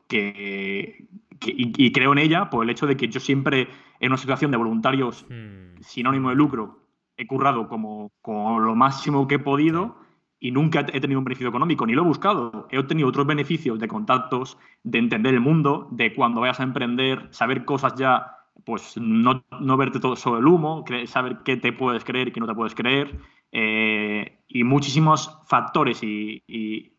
[0.08, 1.06] que,
[1.38, 3.68] que- y, y creo en ella por el hecho de que yo siempre
[4.00, 5.80] en una situación de voluntarios Hmm.
[5.80, 6.80] sinónimo de lucro,
[7.16, 9.96] he currado como, como lo máximo que he podido
[10.40, 12.68] y nunca he tenido un beneficio económico, ni lo he buscado.
[12.70, 17.26] He obtenido otros beneficios de contactos, de entender el mundo, de cuando vayas a emprender,
[17.30, 22.04] saber cosas ya, pues no, no verte todo sobre el humo, saber qué te puedes
[22.04, 23.18] creer y qué no te puedes creer,
[23.52, 26.92] eh, y muchísimos factores y, y-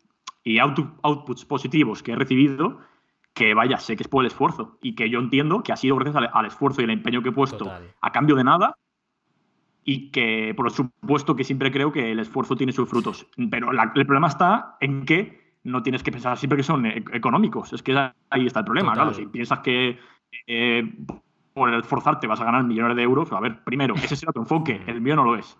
[0.43, 2.79] y output- outputs positivos que he recibido
[3.33, 5.95] que vaya, sé que es por el esfuerzo y que yo entiendo que ha sido
[5.95, 7.83] gracias al, al esfuerzo y el empeño que he puesto Total.
[8.01, 8.75] a cambio de nada
[9.83, 13.27] y que por supuesto que siempre creo que el esfuerzo tiene sus frutos.
[13.49, 17.03] Pero la- el problema está en que no tienes que pensar siempre que son e-
[17.13, 17.73] económicos.
[17.73, 17.93] Es que
[18.29, 18.91] ahí está el problema.
[18.93, 19.07] Total.
[19.09, 19.97] Claro, si piensas que
[20.47, 20.95] eh,
[21.53, 24.81] por esforzarte vas a ganar millones de euros, a ver, primero, ese es tu enfoque,
[24.87, 25.57] el mío no lo es.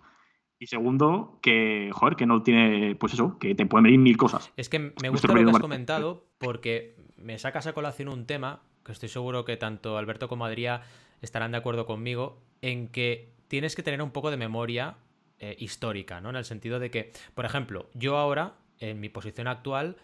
[0.59, 4.51] Y segundo, que, joder, que no tiene, pues eso, que te pueden venir mil cosas.
[4.57, 8.61] Es que me gusta lo que has comentado porque me sacas a colación un tema
[8.83, 10.81] que estoy seguro que tanto Alberto como Adrián
[11.21, 14.97] estarán de acuerdo conmigo en que tienes que tener un poco de memoria
[15.39, 16.29] eh, histórica, ¿no?
[16.29, 19.95] En el sentido de que, por ejemplo, yo ahora, en mi posición actual,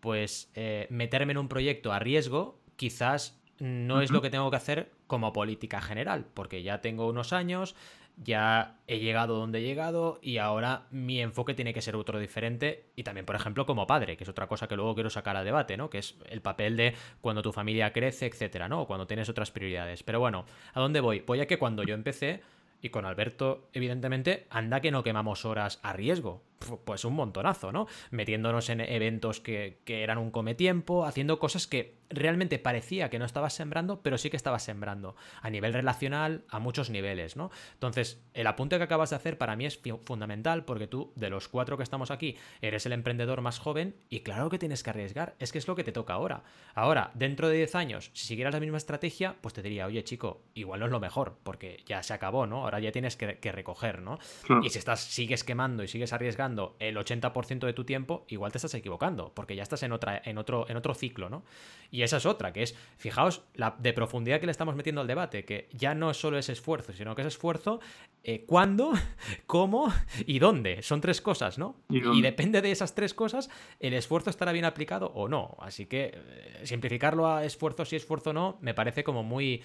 [0.00, 4.56] pues eh, meterme en un proyecto a riesgo quizás no es lo que tengo que
[4.56, 7.76] hacer como política general, porque ya tengo unos años,
[8.16, 12.86] ya he llegado donde he llegado y ahora mi enfoque tiene que ser otro diferente
[12.94, 15.44] y también, por ejemplo, como padre, que es otra cosa que luego quiero sacar a
[15.44, 15.90] debate, ¿no?
[15.90, 18.82] Que es el papel de cuando tu familia crece, etcétera, ¿no?
[18.82, 20.02] O cuando tienes otras prioridades.
[20.02, 20.44] Pero bueno,
[20.74, 21.20] ¿a dónde voy?
[21.20, 22.42] Voy a que cuando yo empecé
[22.80, 26.42] y con Alberto, evidentemente, anda que no quemamos horas a riesgo.
[26.68, 27.86] Pu- Pues un montonazo, ¿no?
[28.10, 33.24] Metiéndonos en eventos que, que eran un cometiempo, haciendo cosas que realmente parecía que no
[33.24, 35.16] estabas sembrando, pero sí que estabas sembrando.
[35.40, 37.50] A nivel relacional, a muchos niveles, ¿no?
[37.72, 41.48] Entonces, el apunte que acabas de hacer para mí es fundamental porque tú, de los
[41.48, 45.34] cuatro que estamos aquí, eres el emprendedor más joven y claro que tienes que arriesgar.
[45.38, 46.42] Es que es lo que te toca ahora.
[46.74, 50.42] Ahora, dentro de 10 años, si siguieras la misma estrategia, pues te diría, oye chico,
[50.52, 52.64] igual no es lo mejor, porque ya se acabó, ¿no?
[52.64, 54.18] Ahora ya tienes que, que recoger, ¿no?
[54.62, 58.58] Y si estás, sigues quemando y sigues arriesgando el 80% de tu tiempo, igual te
[58.58, 61.44] estás equivocando, porque ya estás en, otra, en, otro, en otro ciclo, ¿no?
[61.90, 65.06] Y esa es otra, que es, fijaos, la de profundidad que le estamos metiendo al
[65.06, 67.80] debate, que ya no es solo ese esfuerzo, sino que es esfuerzo,
[68.24, 68.92] eh, cuándo,
[69.46, 69.92] cómo
[70.26, 70.82] y dónde.
[70.82, 71.76] Son tres cosas, ¿no?
[71.88, 75.56] ¿Y depende de esas tres cosas, el esfuerzo estará bien aplicado o no.
[75.60, 79.62] Así que eh, simplificarlo a esfuerzo sí, esfuerzo no, me parece como muy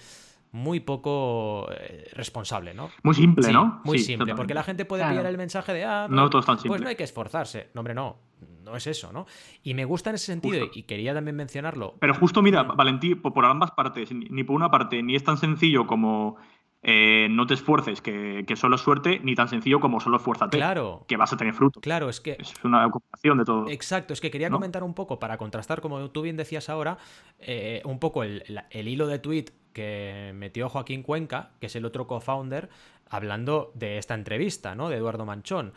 [0.58, 2.90] muy poco eh, responsable, ¿no?
[3.04, 3.82] Muy simple, Sí, ¿no?
[3.84, 4.38] Muy Sí, simple, totalmente.
[4.38, 5.14] porque la gente puede Claro.
[5.14, 6.82] pillar el mensaje de, ah, No todo es tan pues simple.
[6.82, 7.70] no hay que esforzarse.
[7.74, 8.18] No, hombre, no.
[8.64, 9.26] no es eso, ¿no?
[9.64, 11.96] Y me gusta en ese sentido, y quería también mencionarlo.
[12.00, 15.88] Pero justo, mira, Valentí, por ambas partes, ni por una parte, ni es tan sencillo
[15.88, 16.38] como
[16.84, 20.58] eh, no te esfuerces, que, solo es suerte, ni tan sencillo como solo esfuérzate.
[20.58, 21.06] Claro.
[21.08, 21.82] Que vas a tener fruto.
[21.82, 22.38] Claro, es que.
[22.40, 23.68] Es una ocupación de todo.
[23.70, 26.98] Exacto, es que quería comentar un poco, para contrastar, como tú bien decías ahora,
[27.40, 29.46] eh, un poco el, hilo de tweet
[29.78, 32.68] que metió Joaquín Cuenca, que es el otro co-founder,
[33.08, 34.90] hablando de esta entrevista, ¿no?
[34.90, 35.74] De Eduardo Manchón.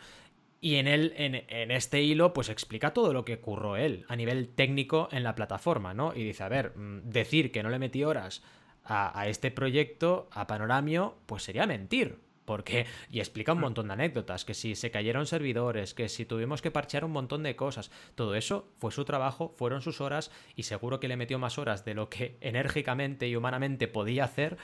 [0.59, 4.49] Y en, él, en, este hilo, pues explica todo lo que ocurrió él a nivel
[4.49, 6.15] técnico en la plataforma, ¿no?
[6.15, 8.41] Y dice, a ver, mm, decir que no le metí horas
[8.83, 12.17] a, este proyecto, a Panoramio, pues sería mentir.
[12.51, 13.61] Porque, y explica un mm.
[13.61, 17.43] montón de anécdotas, que si se cayeron servidores, que si tuvimos que parchear un montón
[17.43, 21.39] de cosas, todo eso fue su trabajo, fueron sus horas y seguro que le metió
[21.39, 24.57] más horas de lo que enérgicamente y humanamente podía hacer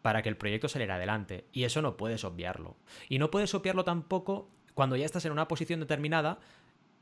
[0.00, 1.44] para que el proyecto saliera adelante.
[1.52, 2.78] Y eso no puedes obviarlo.
[3.10, 6.38] Y no puedes obviarlo tampoco cuando ya estás en una posición determinada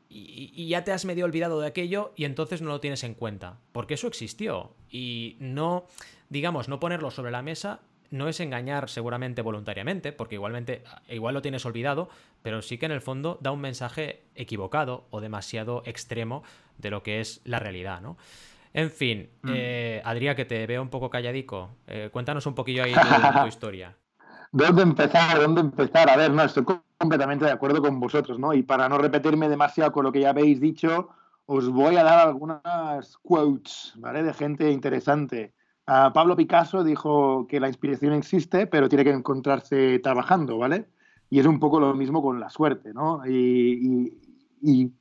[0.08, 3.14] y, y, ya te has medio olvidado de aquello y entonces no lo tienes en
[3.14, 3.60] cuenta.
[3.70, 4.74] Porque eso existió.
[4.90, 5.86] Y no
[6.28, 11.42] digamos, no ponerlo sobre la mesa no es engañar seguramente voluntariamente, porque igualmente, igual lo
[11.42, 12.08] tienes olvidado,
[12.42, 16.42] pero sí que en el fondo da un mensaje equivocado o demasiado extremo
[16.78, 18.16] de lo que es la realidad, ¿no?
[18.72, 19.52] En fin, mm.
[19.54, 23.00] eh, Adrián, que te veo un poco calladico, eh, cuéntanos un poquillo ahí tu,
[23.42, 23.96] tu historia.
[24.50, 25.40] ¿Dónde empezar?
[25.40, 26.10] ¿Dónde empezar?
[26.10, 26.64] A ver, no, estoy
[26.98, 28.52] completamente de acuerdo con vosotros, ¿no?
[28.52, 31.08] Y para no repetirme demasiado con lo que ya habéis dicho,
[31.46, 34.22] os voy a dar algunas quotes, ¿vale?
[34.22, 35.54] De gente interesante.
[35.86, 40.86] Pablo Picasso dijo que la inspiración existe, pero tiene que encontrarse trabajando, ¿vale?
[41.28, 43.22] Y es un poco lo mismo con la suerte, ¿no?
[43.26, 44.12] Y,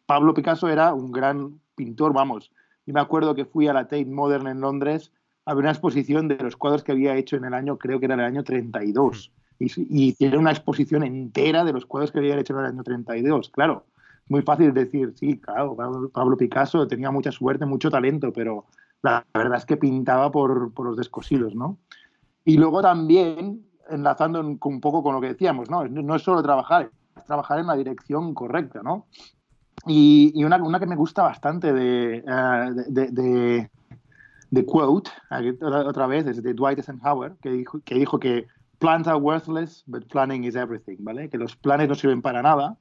[0.05, 2.51] Pablo Picasso era un gran pintor, vamos.
[2.85, 5.13] Y me acuerdo que fui a la Tate Modern en Londres
[5.45, 8.05] a ver una exposición de los cuadros que había hecho en el año, creo que
[8.05, 9.31] era el año 32.
[9.59, 12.83] Y, y tiene una exposición entera de los cuadros que había hecho en el año
[12.83, 13.51] 32.
[13.51, 13.85] Claro,
[14.27, 15.77] muy fácil decir, sí, claro,
[16.13, 18.65] Pablo Picasso tenía mucha suerte, mucho talento, pero
[19.03, 21.77] la verdad es que pintaba por, los descosidos, ¿no?
[22.45, 25.85] Y luego también, enlazando un poco con lo que decíamos, ¿no?
[25.85, 29.05] No es solo trabajar, es trabajar en la dirección correcta, ¿no?
[29.85, 33.69] Y, una, que me gusta bastante de, eh,
[34.49, 35.11] de, quote,
[35.61, 38.47] otra vez, es de Dwight Eisenhower, que dijo, que dijo que
[38.79, 41.29] plans are worthless, but planning is everything, ¿vale?
[41.29, 42.77] Que los planes no sirven para nada,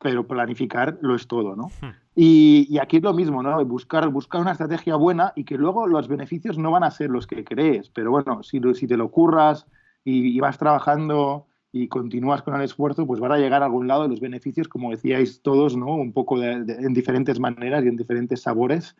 [0.00, 1.68] pero planificar lo es todo, ¿no?
[1.80, 1.94] Hmm.
[2.14, 3.62] Y, aquí es lo mismo, ¿no?
[3.64, 7.26] Buscar, buscar una estrategia buena y que luego los beneficios no van a ser los
[7.26, 9.66] que crees, pero bueno, si, si te lo curras
[10.04, 14.08] y, vas trabajando y continúas con el esfuerzo, pues van a llegar a algún lado
[14.08, 15.94] los beneficios, como decíais todos, ¿no?
[15.94, 18.96] Un poco en diferentes maneras y en diferentes sabores,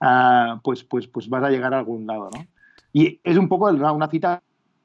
[0.00, 2.46] uh, pues, pues, pues vas a llegar a algún lado, ¿no?
[2.94, 4.42] Y es un poco una cita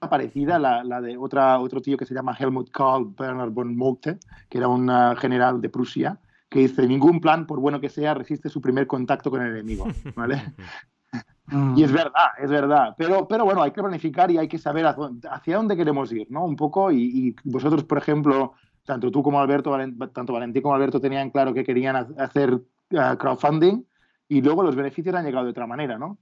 [0.07, 4.17] parecida a la, de otra, otro tío que se llama Helmut Karl Bernhard von Moltke,
[4.47, 8.13] que era un ah, general de Prusia, que dice, ningún plan, por bueno que sea,
[8.13, 9.87] resiste su primer contacto con el enemigo.
[10.15, 10.53] ¿vale?
[11.75, 12.95] y es verdad, es verdad.
[12.97, 16.45] Pero, pero bueno, hay que planificar y hay que saber hacia dónde queremos ir, ¿no?
[16.45, 18.53] Un poco, y, vosotros, por ejemplo,
[18.85, 19.77] tanto tú como Alberto,
[20.13, 22.61] tanto Valentín como Alberto tenían claro que querían hacer
[22.97, 23.83] ah, crowdfunding
[24.29, 26.19] y luego los beneficios han llegado de otra manera, ¿no?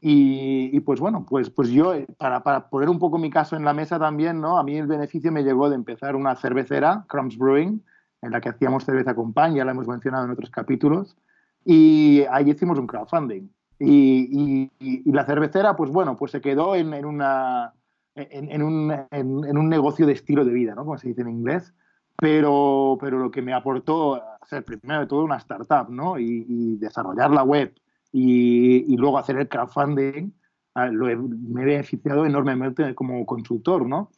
[0.00, 3.64] Y, pues bueno, pues, pues yo, eh, para, para, poner un poco mi caso en
[3.64, 4.58] la mesa también, ¿no?
[4.58, 7.82] A mí el beneficio me llegó de empezar una cervecera, Crumbs Brewing,
[8.22, 11.16] en la que hacíamos cerveza con pan, ya la hemos mencionado en otros capítulos,
[11.64, 13.48] y ahí hicimos un crowdfunding.
[13.80, 17.72] Y, y, la cervecera, pues bueno, pues se quedó en, en una,
[18.14, 20.84] en, en, un, en, un, negocio de estilo de vida, ¿no?
[20.84, 21.72] Como se dice en inglés.
[22.16, 26.18] Pero, pero lo que me aportó ser primero de todo una startup, ¿no?
[26.18, 27.72] Y, desarrollar la web
[28.12, 30.32] y, luego hacer el crowdfunding,
[30.74, 34.10] ah, lo me he beneficiado enormemente como consultor, ¿no?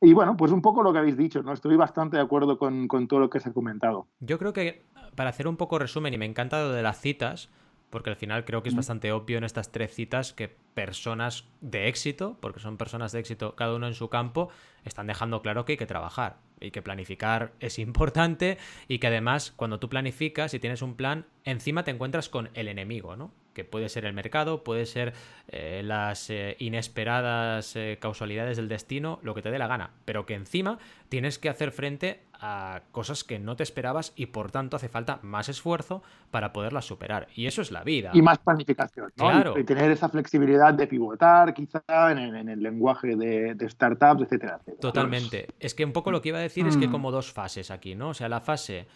[0.00, 1.52] Y bueno, pues un poco lo que habéis dicho, ¿no?
[1.52, 4.08] Estoy bastante de acuerdo con, todo lo que se ha comentado.
[4.20, 7.50] Yo creo que, para hacer un poco resumen, y me encanta lo de las citas,
[7.90, 11.88] porque al final creo que es bastante obvio en estas tres citas que personas de
[11.88, 14.50] éxito, porque son personas de éxito cada uno en su campo,
[14.84, 19.52] están dejando claro que hay que trabajar y que planificar es importante y que además
[19.56, 23.32] cuando tú planificas y tienes un plan, encima te encuentras con el enemigo, ¿no?
[23.56, 25.14] Que puede ser el mercado, puede ser
[25.48, 30.26] eh, las eh, inesperadas eh, causalidades del destino, lo que te dé la gana, pero
[30.26, 34.76] que encima tienes que hacer frente a cosas que no te esperabas y por tanto
[34.76, 37.28] hace falta más esfuerzo para poderlas superar.
[37.34, 38.10] Y eso es la vida.
[38.12, 39.24] Y más planificación, ¿no?
[39.24, 39.58] Claro.
[39.58, 45.48] Y, tener esa flexibilidad de pivotar quizá en, el lenguaje de, startups, etcétera, Totalmente.
[45.58, 46.92] Es que un poco lo que iba a decir es que mm.
[46.92, 48.10] como dos fases aquí, ¿no?
[48.10, 48.86] O sea, la fase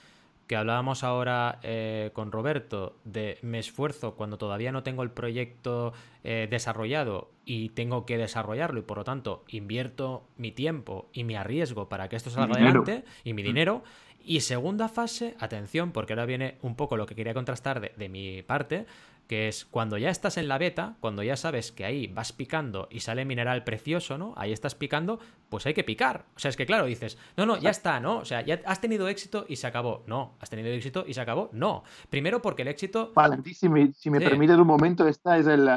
[0.50, 5.92] que hablábamos ahora eh, con Roberto de me esfuerzo cuando todavía no tengo el proyecto
[6.24, 11.36] eh, desarrollado y tengo que desarrollarlo y por lo tanto invierto mi tiempo y mi
[11.36, 13.46] arriesgo para que esto salga adelante y mi mm.
[13.46, 13.84] dinero.
[14.24, 18.08] Y segunda fase, atención, porque ahora viene un poco lo que quería contrastar de, de
[18.08, 18.86] mi parte,
[19.30, 22.88] que es cuando ya estás en la beta, cuando ya sabes que ahí vas picando
[22.90, 24.34] y sale mineral precioso, ¿no?
[24.36, 26.24] Ahí estás picando, pues hay que picar.
[26.34, 28.18] O sea, es que claro, dices, no, no, ya está, ¿no?
[28.18, 30.02] O sea, ya has tenido éxito y se acabó.
[30.08, 31.48] No, has tenido éxito y se acabó.
[31.52, 31.84] No.
[32.08, 33.12] Primero porque el éxito...
[33.14, 35.68] Valentín, si me, si me permites un momento, esta es el,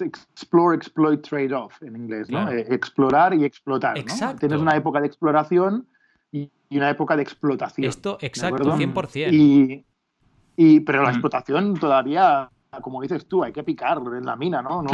[0.00, 2.50] explore, exploit, trade-off en inglés, ¿no?
[2.50, 3.96] Eh, explorar y explotar.
[3.96, 4.40] Exacto.
[4.40, 5.88] Tienes una época de exploración
[6.30, 7.88] y, una época de explotación.
[7.88, 9.32] Esto, exacto, 100%.
[9.32, 9.86] Y
[10.56, 11.12] y, pero la mm.
[11.12, 14.84] explotación todavía, como dices tú, hay que picar en la mina, ¿no?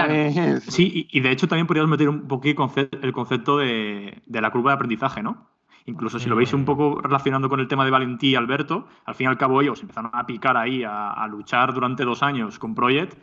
[0.69, 2.71] Sí, y, de hecho también podríamos meter un poquito
[3.03, 5.49] el concepto de, la curva de aprendizaje, ¿no?
[5.87, 9.15] Incluso si lo veis un poco relacionando con el tema de Valentí y Alberto, al
[9.15, 12.59] fin y al cabo ellos empezaron a picar ahí, a, a luchar durante dos años
[12.59, 13.17] con Project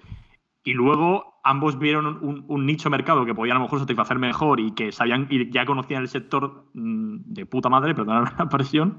[0.63, 4.71] y luego ambos vieron un, nicho mercado que podía a lo mejor satisfacer mejor y
[4.71, 8.97] que sabían y ya conocían el sector mm, de puta madre, perdón la expresión,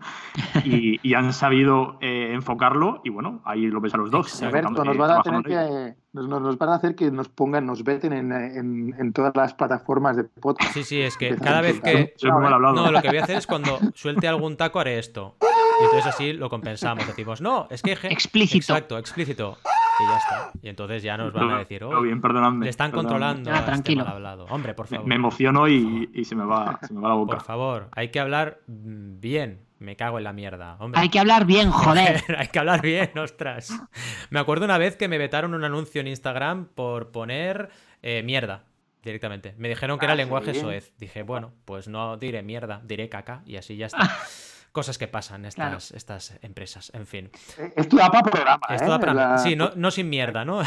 [0.64, 4.42] y, han sabido eh, enfocarlo y bueno, ahí lo ves a los dos.
[4.42, 8.12] Alberto, nos van a tener que nos, van a hacer que nos pongan, nos veten
[8.12, 10.72] en, todas las plataformas de podcast.
[10.72, 13.78] Sí, sí, es que cada vez que no, lo que voy a hacer es cuando
[13.94, 15.36] suelte algún taco haré esto.
[15.80, 17.06] Y entonces así lo compensamos.
[17.06, 17.92] Decimos, no, es que...
[17.92, 18.72] Explícito.
[18.72, 19.58] Exacto, explícito.
[19.98, 20.50] Y ya está.
[20.62, 24.02] Y entonces ya nos van a decir, oh, bien, perdonadme, le están controlando ah, tranquilo.
[24.02, 24.44] Este hablado.
[24.50, 25.06] Hombre, por favor.
[25.06, 27.36] Me, emociono y, se, me va, se me va la boca.
[27.36, 29.64] Por favor, hay que hablar bien.
[29.78, 30.76] Me cago en la mierda.
[30.80, 31.00] Hombre.
[31.00, 32.22] Hay que hablar bien, joder.
[32.38, 33.78] hay que hablar bien, ostras.
[34.30, 37.68] Me acuerdo una vez que me vetaron un anuncio en Instagram por poner
[38.02, 38.64] eh, mierda
[39.02, 39.54] directamente.
[39.58, 40.94] Me dijeron que era ah, lenguaje soez.
[40.98, 43.98] Dije, bueno, pues no diré mierda, diré caca y así ya está.
[44.76, 47.30] cosas que pasan estas, estas empresas, en fin.
[47.74, 48.66] Esto da para programa.
[48.68, 49.38] Esto da para...
[49.38, 50.60] Sí, no, no sin mierda, ¿no?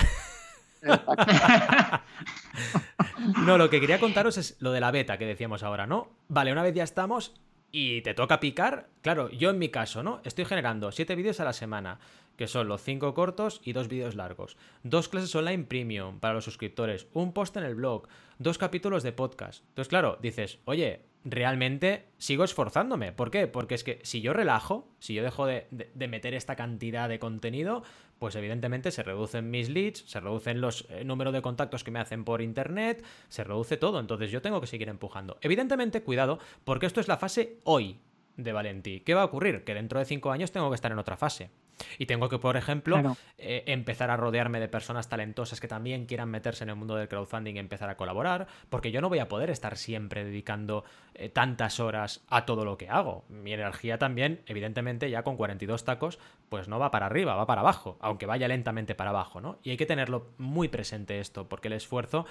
[3.45, 6.08] no, lo que quería contaros es lo de la beta que decíamos ahora, ¿no?
[6.28, 7.36] Vale, una vez ya estamos
[7.72, 8.88] y te toca picar.
[9.04, 10.22] Claro, yo en mi caso, ¿no?
[10.24, 12.00] Estoy generando 7 vídeos a la semana,
[12.36, 14.58] que son los 5 cortos y 2 vídeos largos.
[14.82, 18.08] Dos clases online premium para los suscriptores, un post en el blog,
[18.39, 19.63] dos capítulos de podcast.
[19.67, 23.12] Entonces, claro, dices, oye, realmente sigo esforzándome.
[23.12, 23.47] ¿Por qué?
[23.47, 25.67] Porque es que si yo relajo, si yo dejo de,
[26.08, 27.84] meter esta cantidad de contenido,
[28.17, 31.99] pues evidentemente se reducen mis leads, se reducen los eh, números de contactos que me
[31.99, 33.99] hacen por internet, se reduce todo.
[33.99, 35.38] Entonces yo tengo que seguir empujando.
[35.41, 37.99] Evidentemente, cuidado, porque esto es la fase hoy
[38.38, 39.02] de Valentí.
[39.02, 39.65] ¿Qué va a ocurrir?
[39.65, 41.52] Que dentro de cinco años tengo que estar en otra fase.
[41.97, 46.29] Y tengo que, por ejemplo, eh, empezar a rodearme de personas talentosas que también quieran
[46.29, 49.27] meterse en el mundo del crowdfunding y empezar a colaborar, porque yo no voy a
[49.27, 50.83] poder estar siempre dedicando
[51.15, 53.23] eh, tantas horas a todo lo que hago.
[53.29, 57.61] Mi energía también, evidentemente, ya con 42 tacos, pues no va para arriba, va para
[57.61, 59.59] abajo, aunque vaya lentamente para abajo, ¿no?
[59.63, 62.25] Y hay que tenerlo muy presente esto, porque el esfuerzo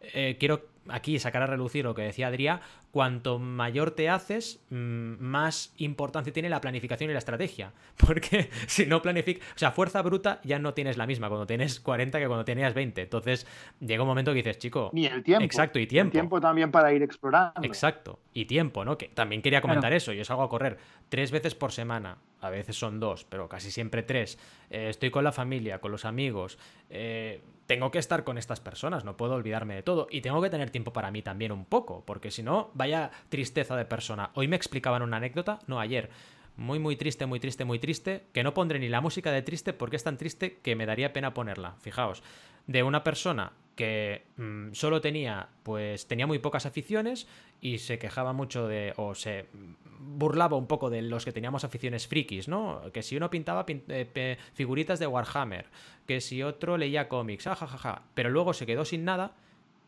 [0.00, 5.16] eh, quiero aquí sacar a relucir lo que decía Adrián, cuanto mayor te haces, mm,
[5.18, 7.72] más importancia tiene la planificación y la estrategia.
[7.96, 11.80] Porque si no planificas, o sea, fuerza bruta ya no tienes la misma cuando tienes
[11.80, 13.02] 40 que cuando tenías 20.
[13.02, 13.46] Entonces
[13.80, 14.90] llega un momento que dices, chico.
[14.92, 15.44] Ni el tiempo.
[15.44, 16.12] Exacto, y tiempo.
[16.12, 17.62] tiempo también para ir explorando.
[17.62, 18.98] Exacto, y tiempo, ¿no?
[18.98, 20.12] Que también quería comentar eso.
[20.12, 20.78] Yo salgo a correr
[21.08, 22.18] tres veces por semana.
[22.44, 24.38] A veces son dos, pero casi siempre tres.
[24.68, 26.58] Eh, estoy con la familia, con los amigos.
[26.90, 30.08] Eh, tengo que estar con estas personas, no puedo olvidarme de todo.
[30.10, 33.76] Y tengo que tener tiempo para mí también un poco, porque si no, vaya tristeza
[33.76, 34.30] de persona.
[34.34, 36.10] Hoy me explicaban una anécdota, no ayer.
[36.56, 39.72] Muy, muy triste, muy triste, muy triste, que no pondré ni la música de triste
[39.72, 41.76] porque es tan triste que me daría pena ponerla.
[41.80, 42.22] Fijaos,
[42.66, 47.26] de una persona que mm, solo tenía, pues tenía muy pocas aficiones
[47.60, 49.46] y se quejaba mucho de, o se
[49.98, 52.82] burlaba un poco de los que teníamos aficiones frikis, ¿no?
[52.92, 55.66] Que si uno pintaba eh, figuritas de Warhammer,
[56.06, 59.32] que si otro leía cómics, jajaja, pero luego se quedó sin nada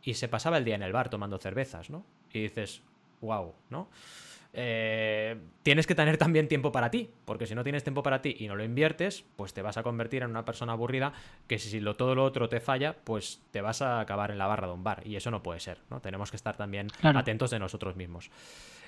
[0.02, 2.04] y se pasaba el día en el bar tomando cervezas, ¿no?
[2.32, 2.82] Y dices,
[3.20, 3.88] wow, ¿no?
[4.58, 8.34] Eh, tienes que tener también tiempo para ti, porque si no tienes tiempo para ti
[8.38, 11.12] y no lo inviertes, pues te vas a convertir en una persona aburrida
[11.46, 14.46] que si lo, todo lo otro te falla, pues te vas a acabar en la
[14.46, 16.00] barra de un bar y eso no puede ser, ¿no?
[16.00, 18.30] Tenemos que estar también atentos de nosotros mismos.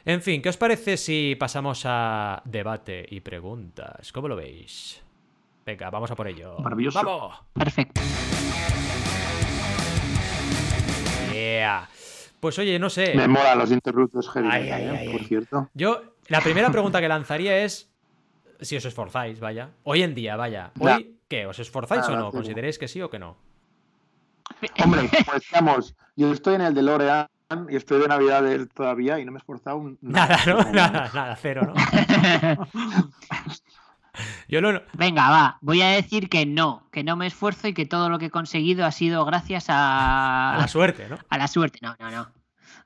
[0.07, 4.11] En fin, ¿qué os parece si pasamos a debate y preguntas?
[4.11, 5.03] ¿Cómo lo veis?
[5.67, 6.57] Venga, vamos a por ello.
[6.61, 6.99] Maravilloso.
[7.05, 7.43] ¡Vamos!
[7.53, 8.01] Perfecto.
[11.31, 11.87] Yeah.
[12.41, 13.15] Pues oye, no sé.
[13.15, 15.09] Me mola los interruptos, ¿eh?
[15.13, 15.71] por cierto.
[15.75, 17.91] Yo, la primera pregunta que lanzaría es
[18.61, 19.71] si os esforzáis, vaya.
[19.85, 20.73] Hoy en día, vaya.
[20.79, 21.47] Hoy, ¿qué?
[21.47, 22.31] ¿Os esforzáis o no?
[22.31, 23.37] ¿Consideréis que sí o que no?
[24.83, 25.95] Hombre, pues estamos.
[26.17, 27.29] Yo estoy en el de L'Oreal
[27.69, 30.29] y estoy de Navidad todavía y no me he esforzado nada.
[30.29, 30.73] Nada, ¿no?
[30.73, 31.75] Nada, nada, cero, ¿no?
[34.49, 34.83] Yo no...
[34.95, 38.19] Venga, va, voy a decir que no, que no me esfuerzo y que todo lo
[38.19, 40.57] que he conseguido ha sido gracias a...
[40.57, 41.19] A la suerte, ¿no?
[41.29, 42.29] A la suerte, no, no, no.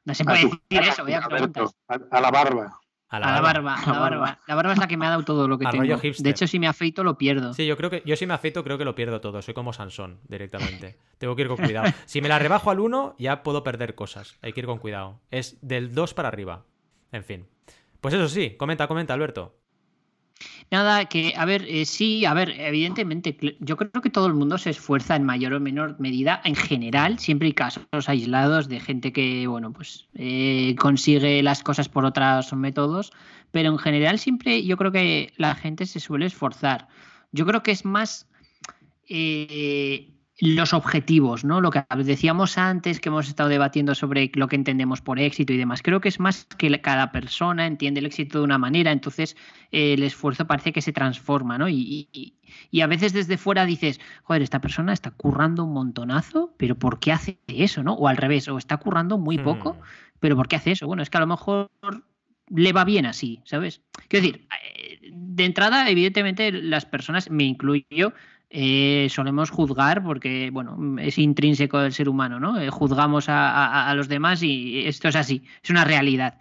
[0.04, 1.74] No se puede decir eso, voy a preguntas.
[1.88, 2.80] A, a la barba.
[3.12, 4.40] A la, barba, a la barba.
[4.46, 5.84] La barba es la que me ha dado todo lo que tengo.
[5.84, 7.52] De hecho, si me afeito lo pierdo.
[7.52, 9.42] Sí, yo creo que yo si me afeito creo que lo pierdo todo.
[9.42, 10.96] Soy como Sansón directamente.
[11.18, 11.92] Tengo que ir con cuidado.
[12.06, 14.38] Si me la rebajo al 1, ya puedo perder cosas.
[14.40, 15.20] Hay que ir con cuidado.
[15.30, 16.64] Es del 2 para arriba.
[17.12, 17.46] En fin.
[18.00, 19.58] Pues eso sí, comenta, comenta, Alberto.
[20.70, 24.56] Nada, que, a ver, eh, sí, a ver, evidentemente, yo creo que todo el mundo
[24.56, 29.12] se esfuerza en mayor o menor medida, en general, siempre hay casos aislados de gente
[29.12, 33.12] que, bueno, pues eh, consigue las cosas por otros métodos,
[33.50, 36.88] pero en general siempre yo creo que la gente se suele esforzar.
[37.32, 38.26] Yo creo que es más
[39.08, 40.08] eh,
[40.44, 41.60] los objetivos, ¿no?
[41.60, 45.56] Lo que decíamos antes, que hemos estado debatiendo sobre lo que entendemos por éxito y
[45.56, 45.82] demás.
[45.82, 49.36] Creo que es más que cada persona entiende el éxito de una manera, entonces
[49.70, 51.68] eh, el esfuerzo parece que se transforma, ¿no?
[51.68, 52.34] Y, y-
[52.72, 56.98] y a veces desde fuera dices, joder, esta persona está currando un montonazo, pero ¿por
[56.98, 57.92] qué hace eso, no?
[57.94, 59.84] O al revés, o está currando muy poco, Hmm.
[60.18, 60.88] pero ¿por qué hace eso?
[60.88, 61.70] Bueno, es que a lo mejor
[62.48, 63.80] le va bien así, ¿sabes?
[64.08, 68.12] Quiero decir, eh, de entrada, evidentemente, las personas, me incluyo,
[68.54, 72.60] eh, solemos juzgar porque, bueno, es intrínseco del ser humano, ¿no?
[72.60, 76.38] Eh, juzgamos a, a- a los demás y esto es así, es una realidad.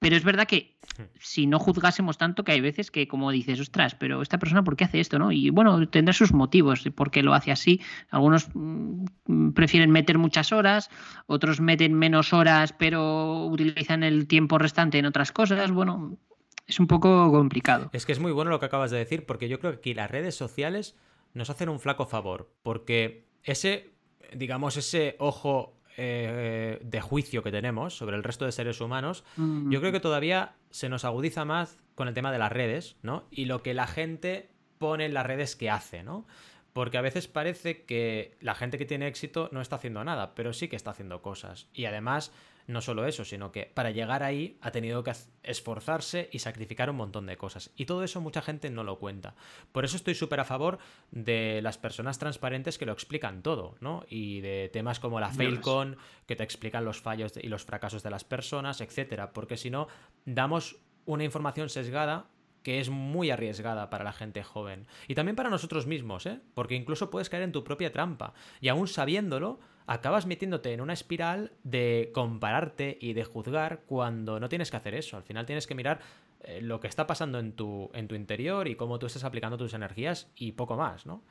[0.00, 0.76] Pero es verdad que
[1.20, 4.74] si no juzgásemos tanto, que hay veces que, como dices, ostras, pero esta persona, ¿por
[4.74, 5.20] qué hace esto?
[5.20, 5.30] ¿no?
[5.30, 7.80] Y bueno, tendrá sus motivos de por qué lo hace así.
[8.10, 10.90] Algunos mm, prefieren meter muchas horas,
[11.28, 15.70] otros meten menos horas, pero utilizan el tiempo restante en otras cosas.
[15.70, 16.18] Bueno,
[16.66, 17.88] es un poco complicado.
[17.92, 19.94] Es que es muy bueno lo que acabas de decir, porque yo creo que aquí
[19.94, 20.96] las redes sociales
[21.34, 23.90] nos hacen un flaco favor, porque ese,
[24.34, 29.80] digamos, ese ojo eh, de juicio que tenemos sobre el resto de seres humanos, yo
[29.80, 33.24] creo que todavía se nos agudiza más con el tema de las redes, ¿no?
[33.30, 36.26] Y lo que la gente pone en las redes que hace, ¿no?
[36.72, 40.52] Porque a veces parece que la gente que tiene éxito no está haciendo nada, pero
[40.52, 41.68] sí que está haciendo cosas.
[41.74, 42.32] Y además,
[42.66, 46.96] no solo eso, sino que para llegar ahí ha tenido que esforzarse y sacrificar un
[46.96, 47.70] montón de cosas.
[47.76, 49.34] Y todo eso mucha gente no lo cuenta.
[49.72, 50.78] Por eso estoy súper a favor
[51.10, 54.04] de las personas transparentes que lo explican todo, ¿no?
[54.08, 55.32] Y de temas como la.
[55.32, 55.96] Failcon,
[56.26, 59.32] que te explican los fallos y los fracasos de las personas, etcétera.
[59.32, 59.88] Porque si no,
[60.24, 62.26] damos una información sesgada
[62.62, 64.86] que es muy arriesgada para la gente joven.
[65.08, 66.40] Y también para nosotros mismos, ¿eh?
[66.54, 68.34] Porque incluso puedes caer en tu propia trampa.
[68.60, 74.48] Y aún sabiéndolo, acabas metiéndote en una espiral de compararte y de juzgar cuando no
[74.48, 75.16] tienes que hacer eso.
[75.16, 76.00] Al final tienes que mirar
[76.44, 79.56] eh, lo que está pasando en tu, en tu interior y cómo tú estás aplicando
[79.56, 81.22] tus energías y poco más, ¿no?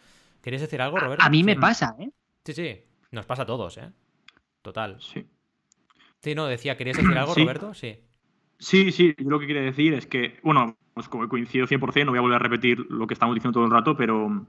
[0.41, 1.24] ¿Querías decir algo, Roberto?
[1.24, 1.60] A mí me Sí.
[1.60, 2.10] pasa, ¿eh?
[2.45, 2.82] Sí, sí.
[3.12, 3.91] Nos pasa a todos, ¿eh?
[4.62, 4.97] Total.
[5.02, 5.26] Sí.
[6.20, 7.41] Sí, no, decía, ¿querías decir algo, Sí.
[7.41, 7.74] Roberto?
[7.74, 7.99] Sí.
[8.60, 12.12] Sí, sí, yo lo que quiere decir es que, bueno, pues como coincido 100%, no
[12.12, 14.45] voy a volver a repetir lo que estamos diciendo todo el rato, pero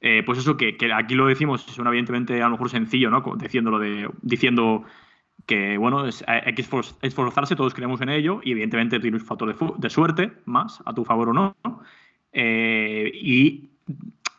[0.00, 3.22] eh, pues eso que, aquí lo decimos es un evidentemente a lo mejor sencillo, ¿no?
[3.36, 3.80] Diciéndolo
[4.22, 4.84] diciendo
[5.46, 9.24] que, bueno, es- hay que esfor- esforzarse, todos creemos en ello, y evidentemente tiene un
[9.24, 11.56] factor de, de suerte, más, a tu favor o no.
[12.32, 13.70] Eh, y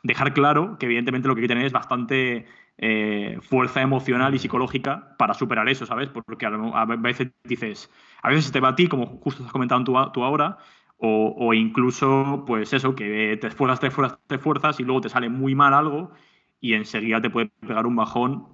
[0.03, 2.45] dejar claro que evidentemente lo que hay que tener es bastante
[2.77, 6.09] eh, fuerza emocional y psicológica para superar eso, ¿sabes?
[6.09, 7.89] Porque a, veces dices,
[8.21, 10.57] a veces te va a ti, como justo has comentado tú, tú ahora,
[10.97, 15.09] o, o incluso, pues eso, que te esfuerzas, te esfuerzas, te esfuerzas y luego te
[15.09, 16.11] sale muy mal algo
[16.59, 18.47] y enseguida te puede pegar un bajón,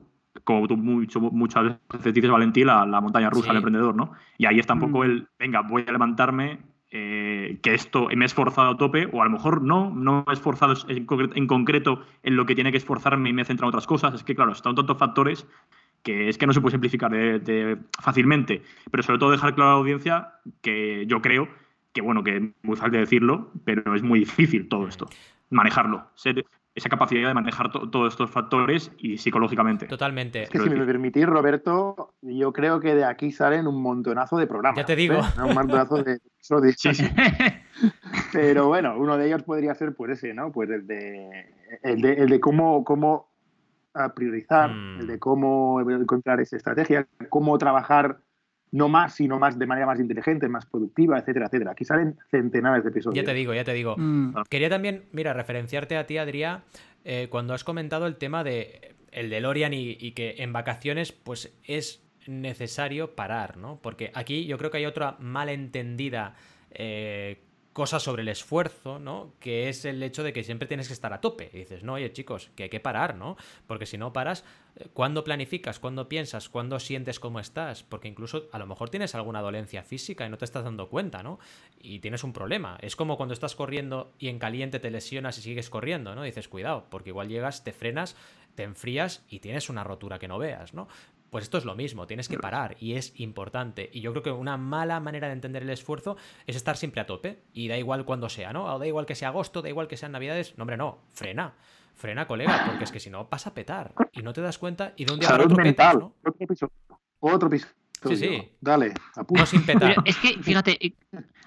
[0.44, 3.50] como tú mucho- muchas veces dices, Valentín, la, la montaña rusa Sí.
[3.50, 4.12] del emprendedor, ¿no?
[4.38, 5.04] Y ahí está un poco Mm.
[5.04, 6.60] el, venga, voy a levantarme,
[6.92, 10.32] eh, que esto me he esforzado a tope, o a lo mejor no, no me
[10.32, 13.46] he esforzado en, concre- en concreto en lo que tiene que esforzarme y me he
[13.46, 14.14] centrado en otras cosas.
[14.14, 15.48] Es que, claro, están tantos factores
[16.04, 18.62] que es que no se puede simplificar de- de- fácilmente.
[18.92, 21.48] Pero sobre todo dejar claro a la audiencia que yo creo
[21.94, 25.08] que, bueno, que es muy fácil de decirlo, pero es muy difícil todo esto,
[25.50, 26.44] manejarlo, ser
[26.76, 29.86] esa capacidad de manejar to- todos estos factores y psicológicamente.
[29.86, 30.44] Totalmente.
[30.44, 34.48] Es que si me permitís, Roberto, yo creo que de aquí salen un montonazo de
[34.48, 34.80] programas.
[34.80, 35.16] Ya te digo.
[35.20, 35.42] ¿eh?
[35.48, 36.76] Un montonazo de episodios.
[36.80, 37.06] Sí, sí.
[38.34, 40.52] Pero bueno, uno de ellos podría ser pues ese, ¿no?
[40.52, 43.30] Pues el de, el de, el de cómo, cómo
[44.16, 45.02] priorizar, Mm.
[45.02, 48.18] el de cómo encontrar esa estrategia, cómo trabajar
[48.74, 51.72] no más, sino más de manera más inteligente, más productiva, etcétera, etcétera.
[51.72, 53.24] Aquí salen centenares de episodios.
[53.24, 53.96] Ya te digo, ya te digo.
[53.98, 54.36] Mm.
[54.50, 56.64] Quería también, mira, referenciarte a ti, Adrián,
[57.06, 61.56] eh, cuando has comentado el tema de el DeLorean y, y que en vacaciones, pues
[61.64, 63.80] es necesario parar, ¿no?
[63.80, 66.36] Porque aquí yo creo que hay otra malentendida
[66.72, 67.44] eh,
[67.74, 69.34] cosas sobre el esfuerzo, ¿no?
[69.40, 71.50] Que es el hecho de que siempre tienes que estar a tope.
[71.54, 73.36] Y dices, no, oye, chicos, que hay que parar, ¿no?
[73.68, 74.46] Porque si no paras,
[74.76, 75.80] eh, ¿cuándo planificas?
[75.80, 76.50] ¿Cuándo piensas?
[76.50, 77.84] ¿Cuándo sientes cómo estás?
[77.84, 81.24] Porque incluso a lo mejor tienes alguna dolencia física y no te estás dando cuenta,
[81.24, 81.40] ¿no?
[81.82, 82.78] Y tienes un problema.
[82.82, 86.24] Es como cuando estás corriendo y en caliente te lesionas y sigues corriendo, ¿no?
[86.24, 88.16] dices, cuidado, porque igual llegas, te frenas,
[88.56, 90.88] te enfrías y tienes una rotura que no veas, ¿no?
[91.34, 93.90] Pues esto es lo mismo, tienes que parar y es importante.
[93.92, 96.16] Y yo creo que una mala manera de entender el esfuerzo
[96.48, 97.40] es estar siempre a tope.
[97.54, 98.66] Y da igual cuando sea, ¿no?
[98.74, 100.54] O da igual que sea agosto, da igual que sean navidades.
[100.58, 101.54] No, hombre, no, frena.
[101.96, 103.94] Frena, colega, porque es que si no pasa a petar.
[104.14, 105.92] Y no te das cuenta y de un día Salud para otro mental.
[105.98, 106.14] petas, ¿no?
[106.32, 106.72] Otro piso.
[107.20, 107.68] Otro piso.
[108.08, 108.50] Sí, sí.
[108.62, 109.42] Dale, apunta.
[109.42, 109.90] No sin petar.
[109.96, 110.94] Pero es que, fíjate, eh,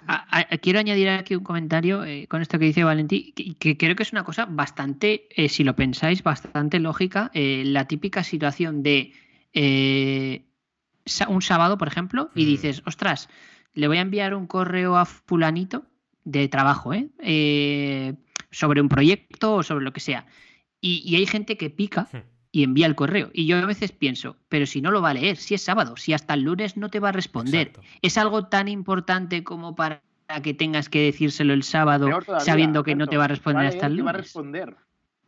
[0.07, 3.77] a- a- quiero añadir aquí un comentario eh, con esto que dice Valentí, que, que
[3.77, 7.31] creo que es una cosa bastante, eh, si lo pensáis, bastante lógica.
[7.35, 9.13] eh, la típica situación de
[9.57, 10.45] eh,
[11.29, 12.47] un sábado, por ejemplo, y Mm.
[12.47, 13.29] dices, ostras,
[13.75, 15.85] le voy a enviar un correo a fulanito
[16.25, 17.09] de trabajo, ¿eh?
[17.21, 18.15] Eh,
[18.51, 20.27] sobre un proyecto o sobre lo que sea.
[20.81, 22.19] Y, y hay gente que pica Hmm.
[22.53, 23.31] y envía el correo.
[23.33, 25.97] Y yo a veces pienso, pero si no lo va a leer, si es sábado,
[25.97, 27.83] si hasta el lunes no te va a responder, Exacto.
[28.03, 30.03] ¿es algo tan importante como para
[30.43, 33.77] que tengas que decírselo el sábado todavía, sabiendo que no te va a responder Vale,
[33.77, 34.25] hasta el te va a lunes?
[34.27, 34.77] responder.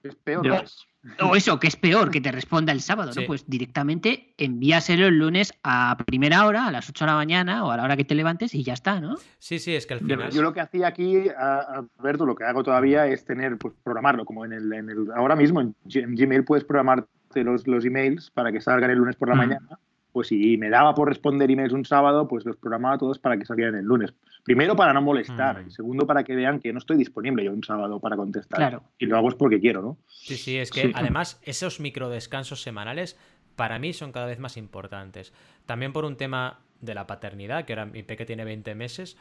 [0.03, 0.43] Es peor.
[0.43, 0.85] Pero- ¿ves?
[1.23, 3.21] O eso, que es peor, que te responda el sábado, Sí.
[3.21, 3.27] ¿no?
[3.29, 7.71] Pues directamente envíaselo el lunes a primera hora, a las 8 de la mañana o
[7.71, 9.17] a la hora que te levantes y ya está, ¿no?
[9.39, 10.31] Sí, sí, es que al final.
[10.31, 14.45] Yo lo que hacía aquí, Alberto, lo que hago todavía es tener, pues programarlo, como
[14.45, 17.09] en el, en el- ahora mismo en, G- en Gmail puedes programarte
[17.45, 19.39] los, los emails para que salgan el lunes por la Mm.
[19.39, 19.69] mañana.
[20.13, 23.45] Pues si me daba por responder emails un sábado, pues los programaba todos para que
[23.45, 24.13] salieran el lunes.
[24.43, 25.69] Primero para no molestar, Mm.
[25.69, 28.59] y segundo para que vean que no estoy disponible yo un sábado para contestar.
[28.59, 28.83] Claro.
[28.99, 29.99] Y lo hago es porque quiero, ¿no?
[30.07, 30.93] Sí, sí, es que Sí.
[30.95, 33.19] además esos microdescansos semanales
[33.57, 35.33] para mí son cada vez más importantes.
[35.67, 39.17] También por un tema de la paternidad, que ahora mi peque tiene 20 meses,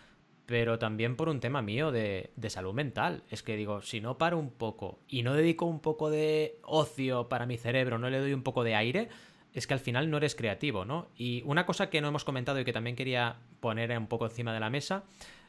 [0.45, 3.23] pero también por un tema mío de, de salud mental.
[3.29, 7.27] Es que digo, si no paro un poco y no dedico un poco de ocio
[7.27, 9.09] para mi cerebro, no le doy un poco de aire,
[9.53, 11.09] es que al final no eres creativo, ¿no?
[11.15, 14.53] Y una cosa que no hemos comentado y que también quería poner un poco encima
[14.53, 15.03] de la mesa,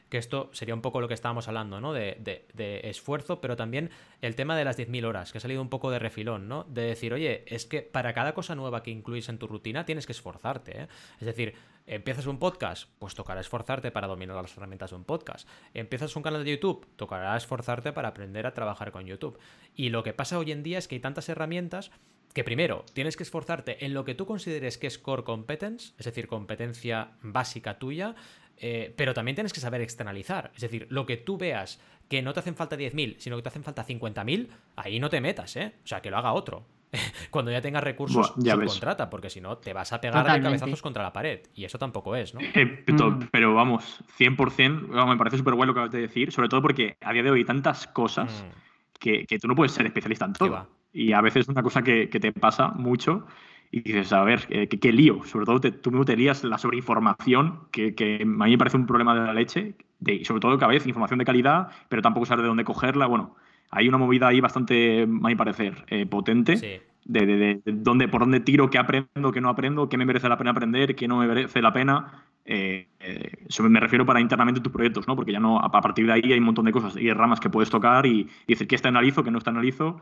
[0.09, 1.93] que esto sería un poco lo que estábamos hablando, ¿no?
[1.93, 3.89] De, de- de esfuerzo, pero también
[4.21, 6.63] el tema de las 10.000 horas, que ha salido un poco de refilón, ¿no?
[6.65, 10.05] De decir, oye, es que para cada cosa nueva que incluís en tu rutina tienes
[10.05, 10.87] que esforzarte, ¿eh?
[11.19, 11.53] Es decir,
[11.85, 15.47] empiezas un podcast, pues tocará esforzarte para dominar las herramientas de un podcast.
[15.73, 19.39] Empiezas un canal de YouTube, tocará esforzarte para aprender a trabajar con YouTube.
[19.75, 21.91] Y lo que pasa hoy en día es que hay tantas herramientas
[22.33, 26.05] que primero tienes que esforzarte en lo que tú consideres que es core competence, es
[26.05, 28.13] decir, competencia básica tuya,
[28.59, 30.51] eh, pero también tienes que saber externalizar.
[30.55, 33.49] Es decir, lo que tú veas que no te hacen falta 10.000, sino que te
[33.49, 34.47] hacen falta 50.000,
[34.77, 35.73] ahí no te metas, ¿eh?
[35.83, 36.65] O sea, que lo haga otro.
[37.29, 38.71] Cuando ya tengas recursos, Buah, ya ves.
[38.71, 40.45] subcontrata, porque si no te vas a pegar de Totalmente.
[40.59, 41.41] cabezazos contra la pared.
[41.53, 42.39] Y eso tampoco es, ¿no?
[42.41, 43.27] Eh, Mm.
[43.31, 46.61] Pero vamos, 100%, vamos, me parece súper bueno lo que acabas de decir, sobre todo
[46.63, 49.85] porque a día de hoy hay tantas cosas Mm, que, que tú no puedes ser
[49.85, 50.67] especialista en todo.
[50.91, 53.27] Y a veces es una cosa que, que te pasa mucho
[53.71, 55.23] y dices, a ver, eh, ¿qué, lío?
[55.25, 58.77] Sobre todo te- tú mismo te lías la sobreinformación, que, que a mí me parece
[58.77, 61.69] un problema de la leche, de, y sobre todo que a veces información de calidad,
[61.89, 63.05] pero tampoco sabes de dónde cogerla.
[63.05, 63.35] Bueno,
[63.69, 66.81] hay una movida ahí bastante, a mi parecer, eh, potente Sí.
[67.05, 70.05] De, de- de- de dónde, por dónde tiro, qué aprendo, qué no aprendo, qué me
[70.05, 72.23] merece la pena aprender, qué no me merece la pena.
[72.45, 75.15] Eh, eh, eso me refiero para internamente tus proyectos, ¿no?
[75.15, 77.39] Porque ya no, a a partir de ahí hay un montón de cosas y ramas
[77.39, 80.01] que puedes tocar y, y decir qué externalizo, qué no externalizo.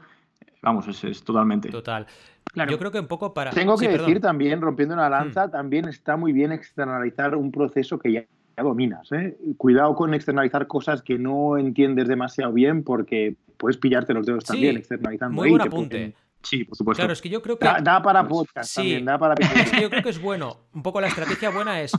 [0.62, 1.70] Vamos, es, es totalmente.
[1.70, 2.06] Total.
[2.54, 2.72] Claro.
[2.72, 3.52] Yo creo que un poco para.
[3.52, 4.08] Tengo Sí, que perdón.
[4.08, 8.24] decir también, rompiendo una lanza, también está muy bien externalizar un proceso que ya,
[8.56, 9.12] ya dominas.
[9.12, 9.38] ¿eh?
[9.58, 14.54] Cuidado con externalizar cosas que no entiendes demasiado bien porque puedes pillarte los dedos Sí,
[14.54, 15.36] también externalizando.
[15.36, 15.90] Muy ahí, buen te apunte.
[15.98, 16.14] pueden-
[16.48, 17.02] Sí, por supuesto.
[17.02, 17.66] Claro, es que yo creo que.
[17.66, 18.76] Da, da para podcast sí.
[18.76, 20.68] también, da para Es que yo creo que es bueno.
[20.74, 21.92] Un poco la estrategia buena es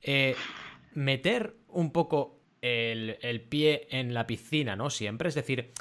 [0.00, 0.34] eh,
[0.94, 4.88] meter un poco el, el pie en la piscina, ¿no?
[4.88, 5.28] Siempre.
[5.28, 5.72] Es decir,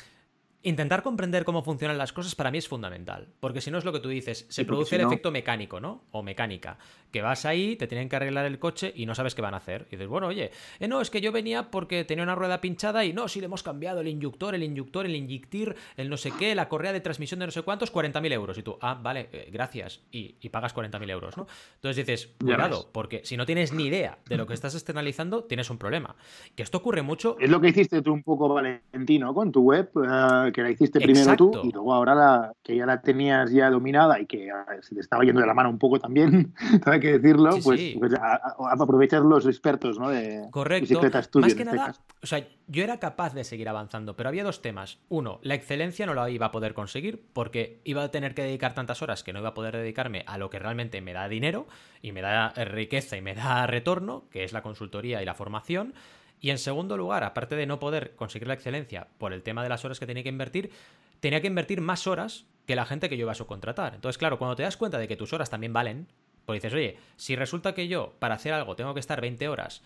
[0.63, 3.27] intentar comprender cómo funcionan las cosas para mí es fundamental.
[3.39, 5.31] Porque si no es lo que tú dices, se Sí, produce si el no- efecto
[5.31, 6.03] mecánico, ¿no?
[6.11, 6.77] O mecánica.
[7.11, 9.57] Que vas ahí, te tienen que arreglar el coche y no sabes qué van a
[9.57, 9.87] hacer.
[9.89, 13.03] Y dices, bueno, oye, eh, no, es que yo venía porque tenía una rueda pinchada
[13.03, 16.31] y no, si le hemos cambiado el inyector, el inyector, el inyectir, el no sé
[16.37, 18.57] qué, la correa de transmisión de no sé cuántos, 40.000 euros.
[18.57, 20.01] Y tú, ah, vale, eh, gracias.
[20.11, 21.47] Y, y pagas 40.000 euros, ¿no?
[21.75, 25.69] Entonces dices, cuidado, porque si no tienes ni idea de lo que estás externalizando, tienes
[25.69, 26.15] un problema.
[26.55, 29.89] Que esto ocurre mucho Es lo que hiciste tú un poco, Valentino, con tu web,
[30.07, 31.51] eh, que la hiciste primero Exacto.
[31.51, 34.49] tú y luego ahora la, que ya la tenías ya dominada y que
[34.81, 36.53] se te estaba yendo de la mano un poco también,
[36.85, 37.95] hay que decirlo, Sí, pues, sí.
[37.99, 40.09] pues a- a- a aprovechar los expertos ¿no?
[40.09, 40.85] de Correcto.
[40.85, 41.09] Studio
[41.41, 42.01] Más que este nada, caso.
[42.23, 44.99] o sea, yo era capaz de seguir avanzando, pero había dos temas.
[45.09, 48.73] Uno, la excelencia no la iba a poder conseguir porque iba a tener que dedicar
[48.73, 51.67] tantas horas que no iba a poder dedicarme a lo que realmente me da dinero
[52.01, 55.93] y me da riqueza y me da retorno, que es la consultoría y la formación.
[56.41, 59.69] Y en segundo lugar, aparte de no poder conseguir la excelencia por el tema de
[59.69, 60.71] las horas que tenía que invertir,
[61.19, 63.93] tenía que invertir más horas que la gente que yo iba a subcontratar.
[63.93, 66.07] Entonces, claro, cuando te das cuenta de que tus horas también valen,
[66.45, 69.83] pues dices, oye, si resulta que yo para hacer algo tengo que estar 20 horas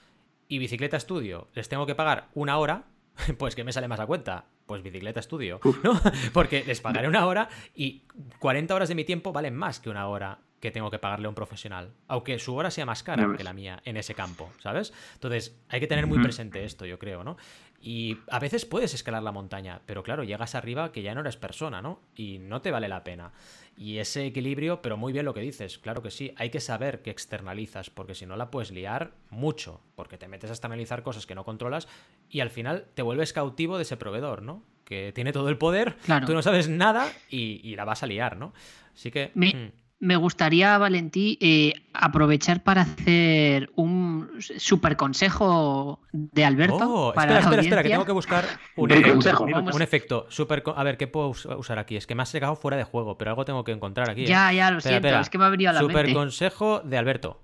[0.48, 2.86] y bicicleta estudio les tengo que pagar una hora,
[3.38, 4.46] pues que me sale más a cuenta.
[4.66, 6.02] Pues bicicleta estudio, ¿no?
[6.34, 8.04] Porque les pagaré una hora y
[8.40, 11.30] 40 horas de mi tiempo valen más que una hora que tengo que pagarle a
[11.30, 14.94] un profesional, aunque su hora sea más cara que la mía en ese campo, ¿sabes?
[15.14, 17.38] Entonces, hay que tener muy presente esto, yo creo, ¿no?
[17.80, 21.38] Y a veces puedes escalar la montaña, pero claro, llegas arriba que ya no eres
[21.38, 22.00] persona, ¿no?
[22.16, 23.32] Y no te vale la pena.
[23.78, 27.04] Y ese equilibrio, pero muy bien lo que dices, claro que sí, hay que saber
[27.04, 31.28] que externalizas, porque si no la puedes liar mucho, porque te metes a externalizar cosas
[31.28, 31.88] que no controlas
[32.28, 34.64] y al final te vuelves cautivo de ese proveedor, ¿no?
[34.84, 35.96] Que tiene todo el poder,
[36.26, 38.52] tú no sabes nada y, la vas a liar, ¿no?
[38.96, 39.32] Así que...
[39.36, 46.78] Hmm me gustaría, Valentí, eh, aprovechar para hacer un super consejo de Alberto.
[46.78, 49.44] Oh, espera, espera, espera, que tengo que buscar un efecto.
[49.46, 51.96] Un efecto super, a ver, ¿qué puedo usar aquí?
[51.96, 54.26] Es que me has llegado fuera de juego, pero algo tengo que encontrar aquí.
[54.26, 54.58] Ya, ¿eh?
[54.58, 57.42] ya, lo siento, es que me ha venido a la super consejo de Alberto.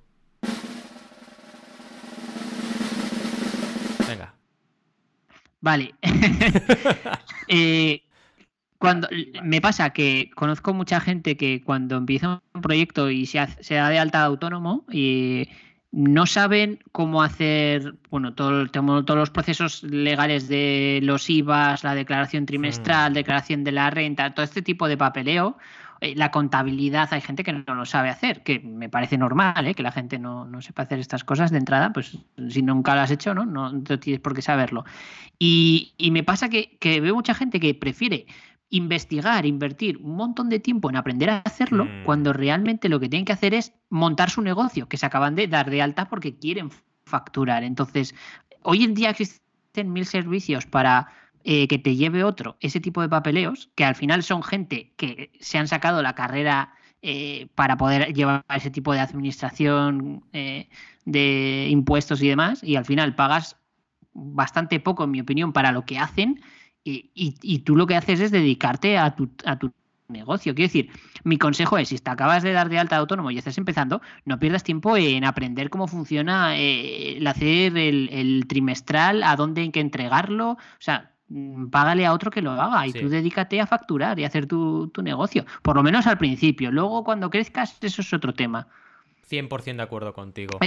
[4.08, 4.34] Venga.
[5.62, 5.96] Vale.
[7.48, 8.04] eh,
[8.82, 9.08] cuando
[9.44, 13.38] me pasa que conozco mucha gente que cuando empieza un proyecto y se,
[13.76, 15.48] da de alta autónomo y
[15.92, 22.48] no saben cómo hacer, bueno, todo, todos los procesos legales de los IVAs, la declaración
[22.48, 23.14] trimestral, hmm.
[23.14, 25.58] declaración de la renta, todo este tipo de papeleo.
[26.00, 29.76] Eh, la contabilidad, hay gente que no lo sabe hacer, que me parece normal, ¿eh?
[29.76, 32.18] que la gente no, sepa hacer estas cosas de entrada, pues
[32.50, 33.46] si nunca lo has hecho, ¿no?
[33.46, 34.84] No, tienes por qué saberlo.
[35.38, 38.26] Y, me pasa que, que veo mucha gente que prefiere
[38.72, 42.04] investigar, invertir un montón de tiempo en aprender a hacerlo, mm.
[42.06, 45.48] cuando realmente lo que tienen que hacer es montar su negocio, que se acaban de
[45.48, 46.72] dar de alta porque quieren
[47.06, 47.64] facturar.
[47.64, 48.16] Entonces,
[48.64, 51.08] hoy en día existen mil servicios para
[51.44, 55.32] eh, que te lleve otro ese tipo de papeleos, que al final son gente que
[55.40, 60.70] se han sacado la carrera eh, para poder llevar ese tipo de administración eh,
[61.04, 63.58] de impuestos y demás, y al final pagas
[64.14, 66.40] bastante poco, en mi opinión, para lo que hacen
[66.84, 69.72] y, tú lo que haces es dedicarte a tu, a tu
[70.12, 70.54] negocio.
[70.54, 70.90] Quiero decir,
[71.24, 74.02] mi consejo es, si te acabas de dar de alta de autónomo y estás empezando,
[74.26, 79.72] no pierdas tiempo en aprender cómo funciona eh, el hacer el, trimestral, a dónde hay
[79.72, 80.52] que entregarlo.
[80.52, 84.26] O sea, mm, págale a otro que lo haga y tú dedícate a facturar y
[84.26, 85.46] hacer tu, tu negocio.
[85.62, 86.72] Por lo menos al principio.
[86.72, 88.68] Luego, cuando crezcas, eso es otro tema.
[89.32, 90.60] 100% de acuerdo contigo.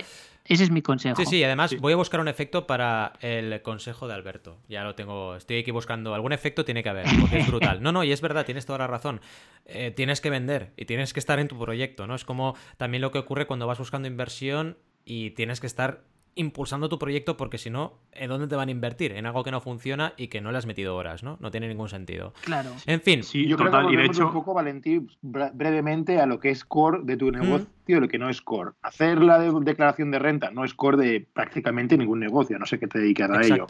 [0.45, 1.17] Ese es mi consejo.
[1.17, 4.59] Sí, sí, además voy a buscar un efecto para el consejo de Alberto.
[4.69, 6.15] Ya lo tengo, estoy aquí buscando.
[6.15, 7.83] Algún efecto tiene que haber, porque es brutal.
[7.83, 9.21] No, no, y es verdad, tienes toda la razón.
[9.67, 12.15] Eh, tienes que vender y tienes que estar en tu proyecto, ¿no?
[12.15, 16.03] Es como también lo que ocurre cuando vas buscando inversión y tienes que estar
[16.37, 19.13] impulsando tu proyecto porque si no, ¿en dónde te van a invertir?
[19.13, 21.37] En algo que no funciona y que no le has metido horas, ¿no?
[21.41, 22.33] No tiene ningún sentido.
[22.43, 22.71] Claro.
[22.87, 23.23] En fin.
[23.23, 24.27] Sí, yo creo que y de hecho...
[24.27, 28.19] un poco, Valentín, brevemente a lo que es core de tu negocio y lo que
[28.19, 28.73] no es core.
[28.83, 32.87] Hacer la declaración de renta no es core de prácticamente ningún negocio, no sé qué
[32.87, 33.67] te dedicas a ello.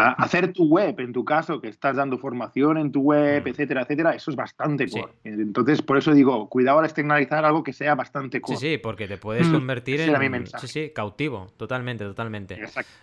[0.00, 3.82] A hacer tu web, en tu caso, que estás dando formación en tu web, etcétera,
[3.82, 5.12] etcétera, eso es bastante core.
[5.24, 8.58] Entonces, por eso digo, cuidado al externalizar algo que sea bastante core.
[8.58, 10.46] Sí, sí, porque te puedes mm, convertir en...
[10.58, 12.58] Sí, sí, cautivo, totalmente totalmente.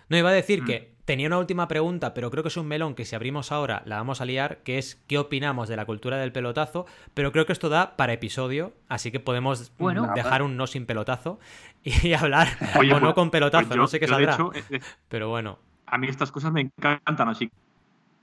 [0.08, 0.66] No, iba a decir mm.
[0.66, 3.82] que tenía una última pregunta, pero creo que es un melón que si abrimos ahora
[3.86, 7.46] la vamos a liar, que es qué opinamos de la cultura del pelotazo, pero creo
[7.46, 9.72] que esto da para episodio, así que podemos
[10.14, 11.38] dejar un no sin pelotazo
[11.82, 14.36] y hablar o no pues, con pelotazo, pues no sé qué saldrá.
[14.54, 15.58] Eh, eh, pero bueno.
[15.86, 17.50] A mí estas cosas me encantan, así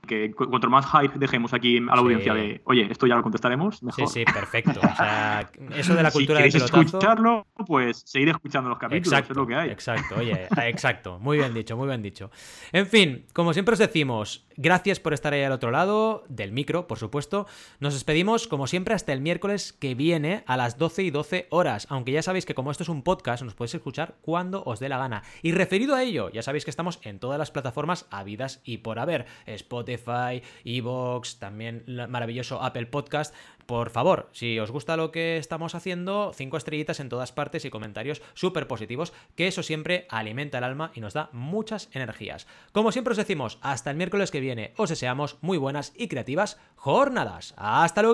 [0.07, 3.81] que cuanto más hype dejemos aquí a la audiencia de, oye, esto ya lo contestaremos,
[3.83, 4.07] mejor.
[4.09, 4.79] Sí, sí, perfecto.
[4.79, 6.81] O sea, eso de la cultura si pelotazo...
[6.81, 9.69] escucharlo, pues seguir escuchando los capítulos, exacto, es lo que hay.
[9.69, 11.19] Exacto, oye, exacto.
[11.19, 12.31] Muy bien dicho, muy bien dicho.
[12.71, 16.87] En fin, como siempre os decimos, gracias por estar ahí al otro lado del micro,
[16.87, 17.47] por supuesto.
[17.79, 21.87] Nos despedimos, como siempre, hasta el miércoles que viene a las 12 y 12 horas.
[21.89, 24.89] Aunque ya sabéis que como esto es un podcast, nos podéis escuchar cuando os dé
[24.89, 25.23] la gana.
[25.41, 28.99] Y referido a ello, ya sabéis que estamos en todas las plataformas habidas y por
[28.99, 29.25] haber.
[29.45, 33.33] Spotify, Evox, también el maravilloso Apple Podcast.
[33.65, 37.69] Por favor, si os gusta lo que estamos haciendo, cinco estrellitas en todas partes y
[37.69, 42.47] comentarios súper positivos, que eso siempre alimenta el alma y nos da muchas energías.
[42.71, 46.59] Como siempre os decimos, hasta el miércoles que viene os deseamos muy buenas y creativas
[46.75, 47.53] jornadas.
[47.57, 48.13] ¡Hasta luego!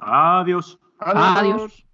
[0.00, 0.78] Adiós.
[0.98, 1.84] Adiós.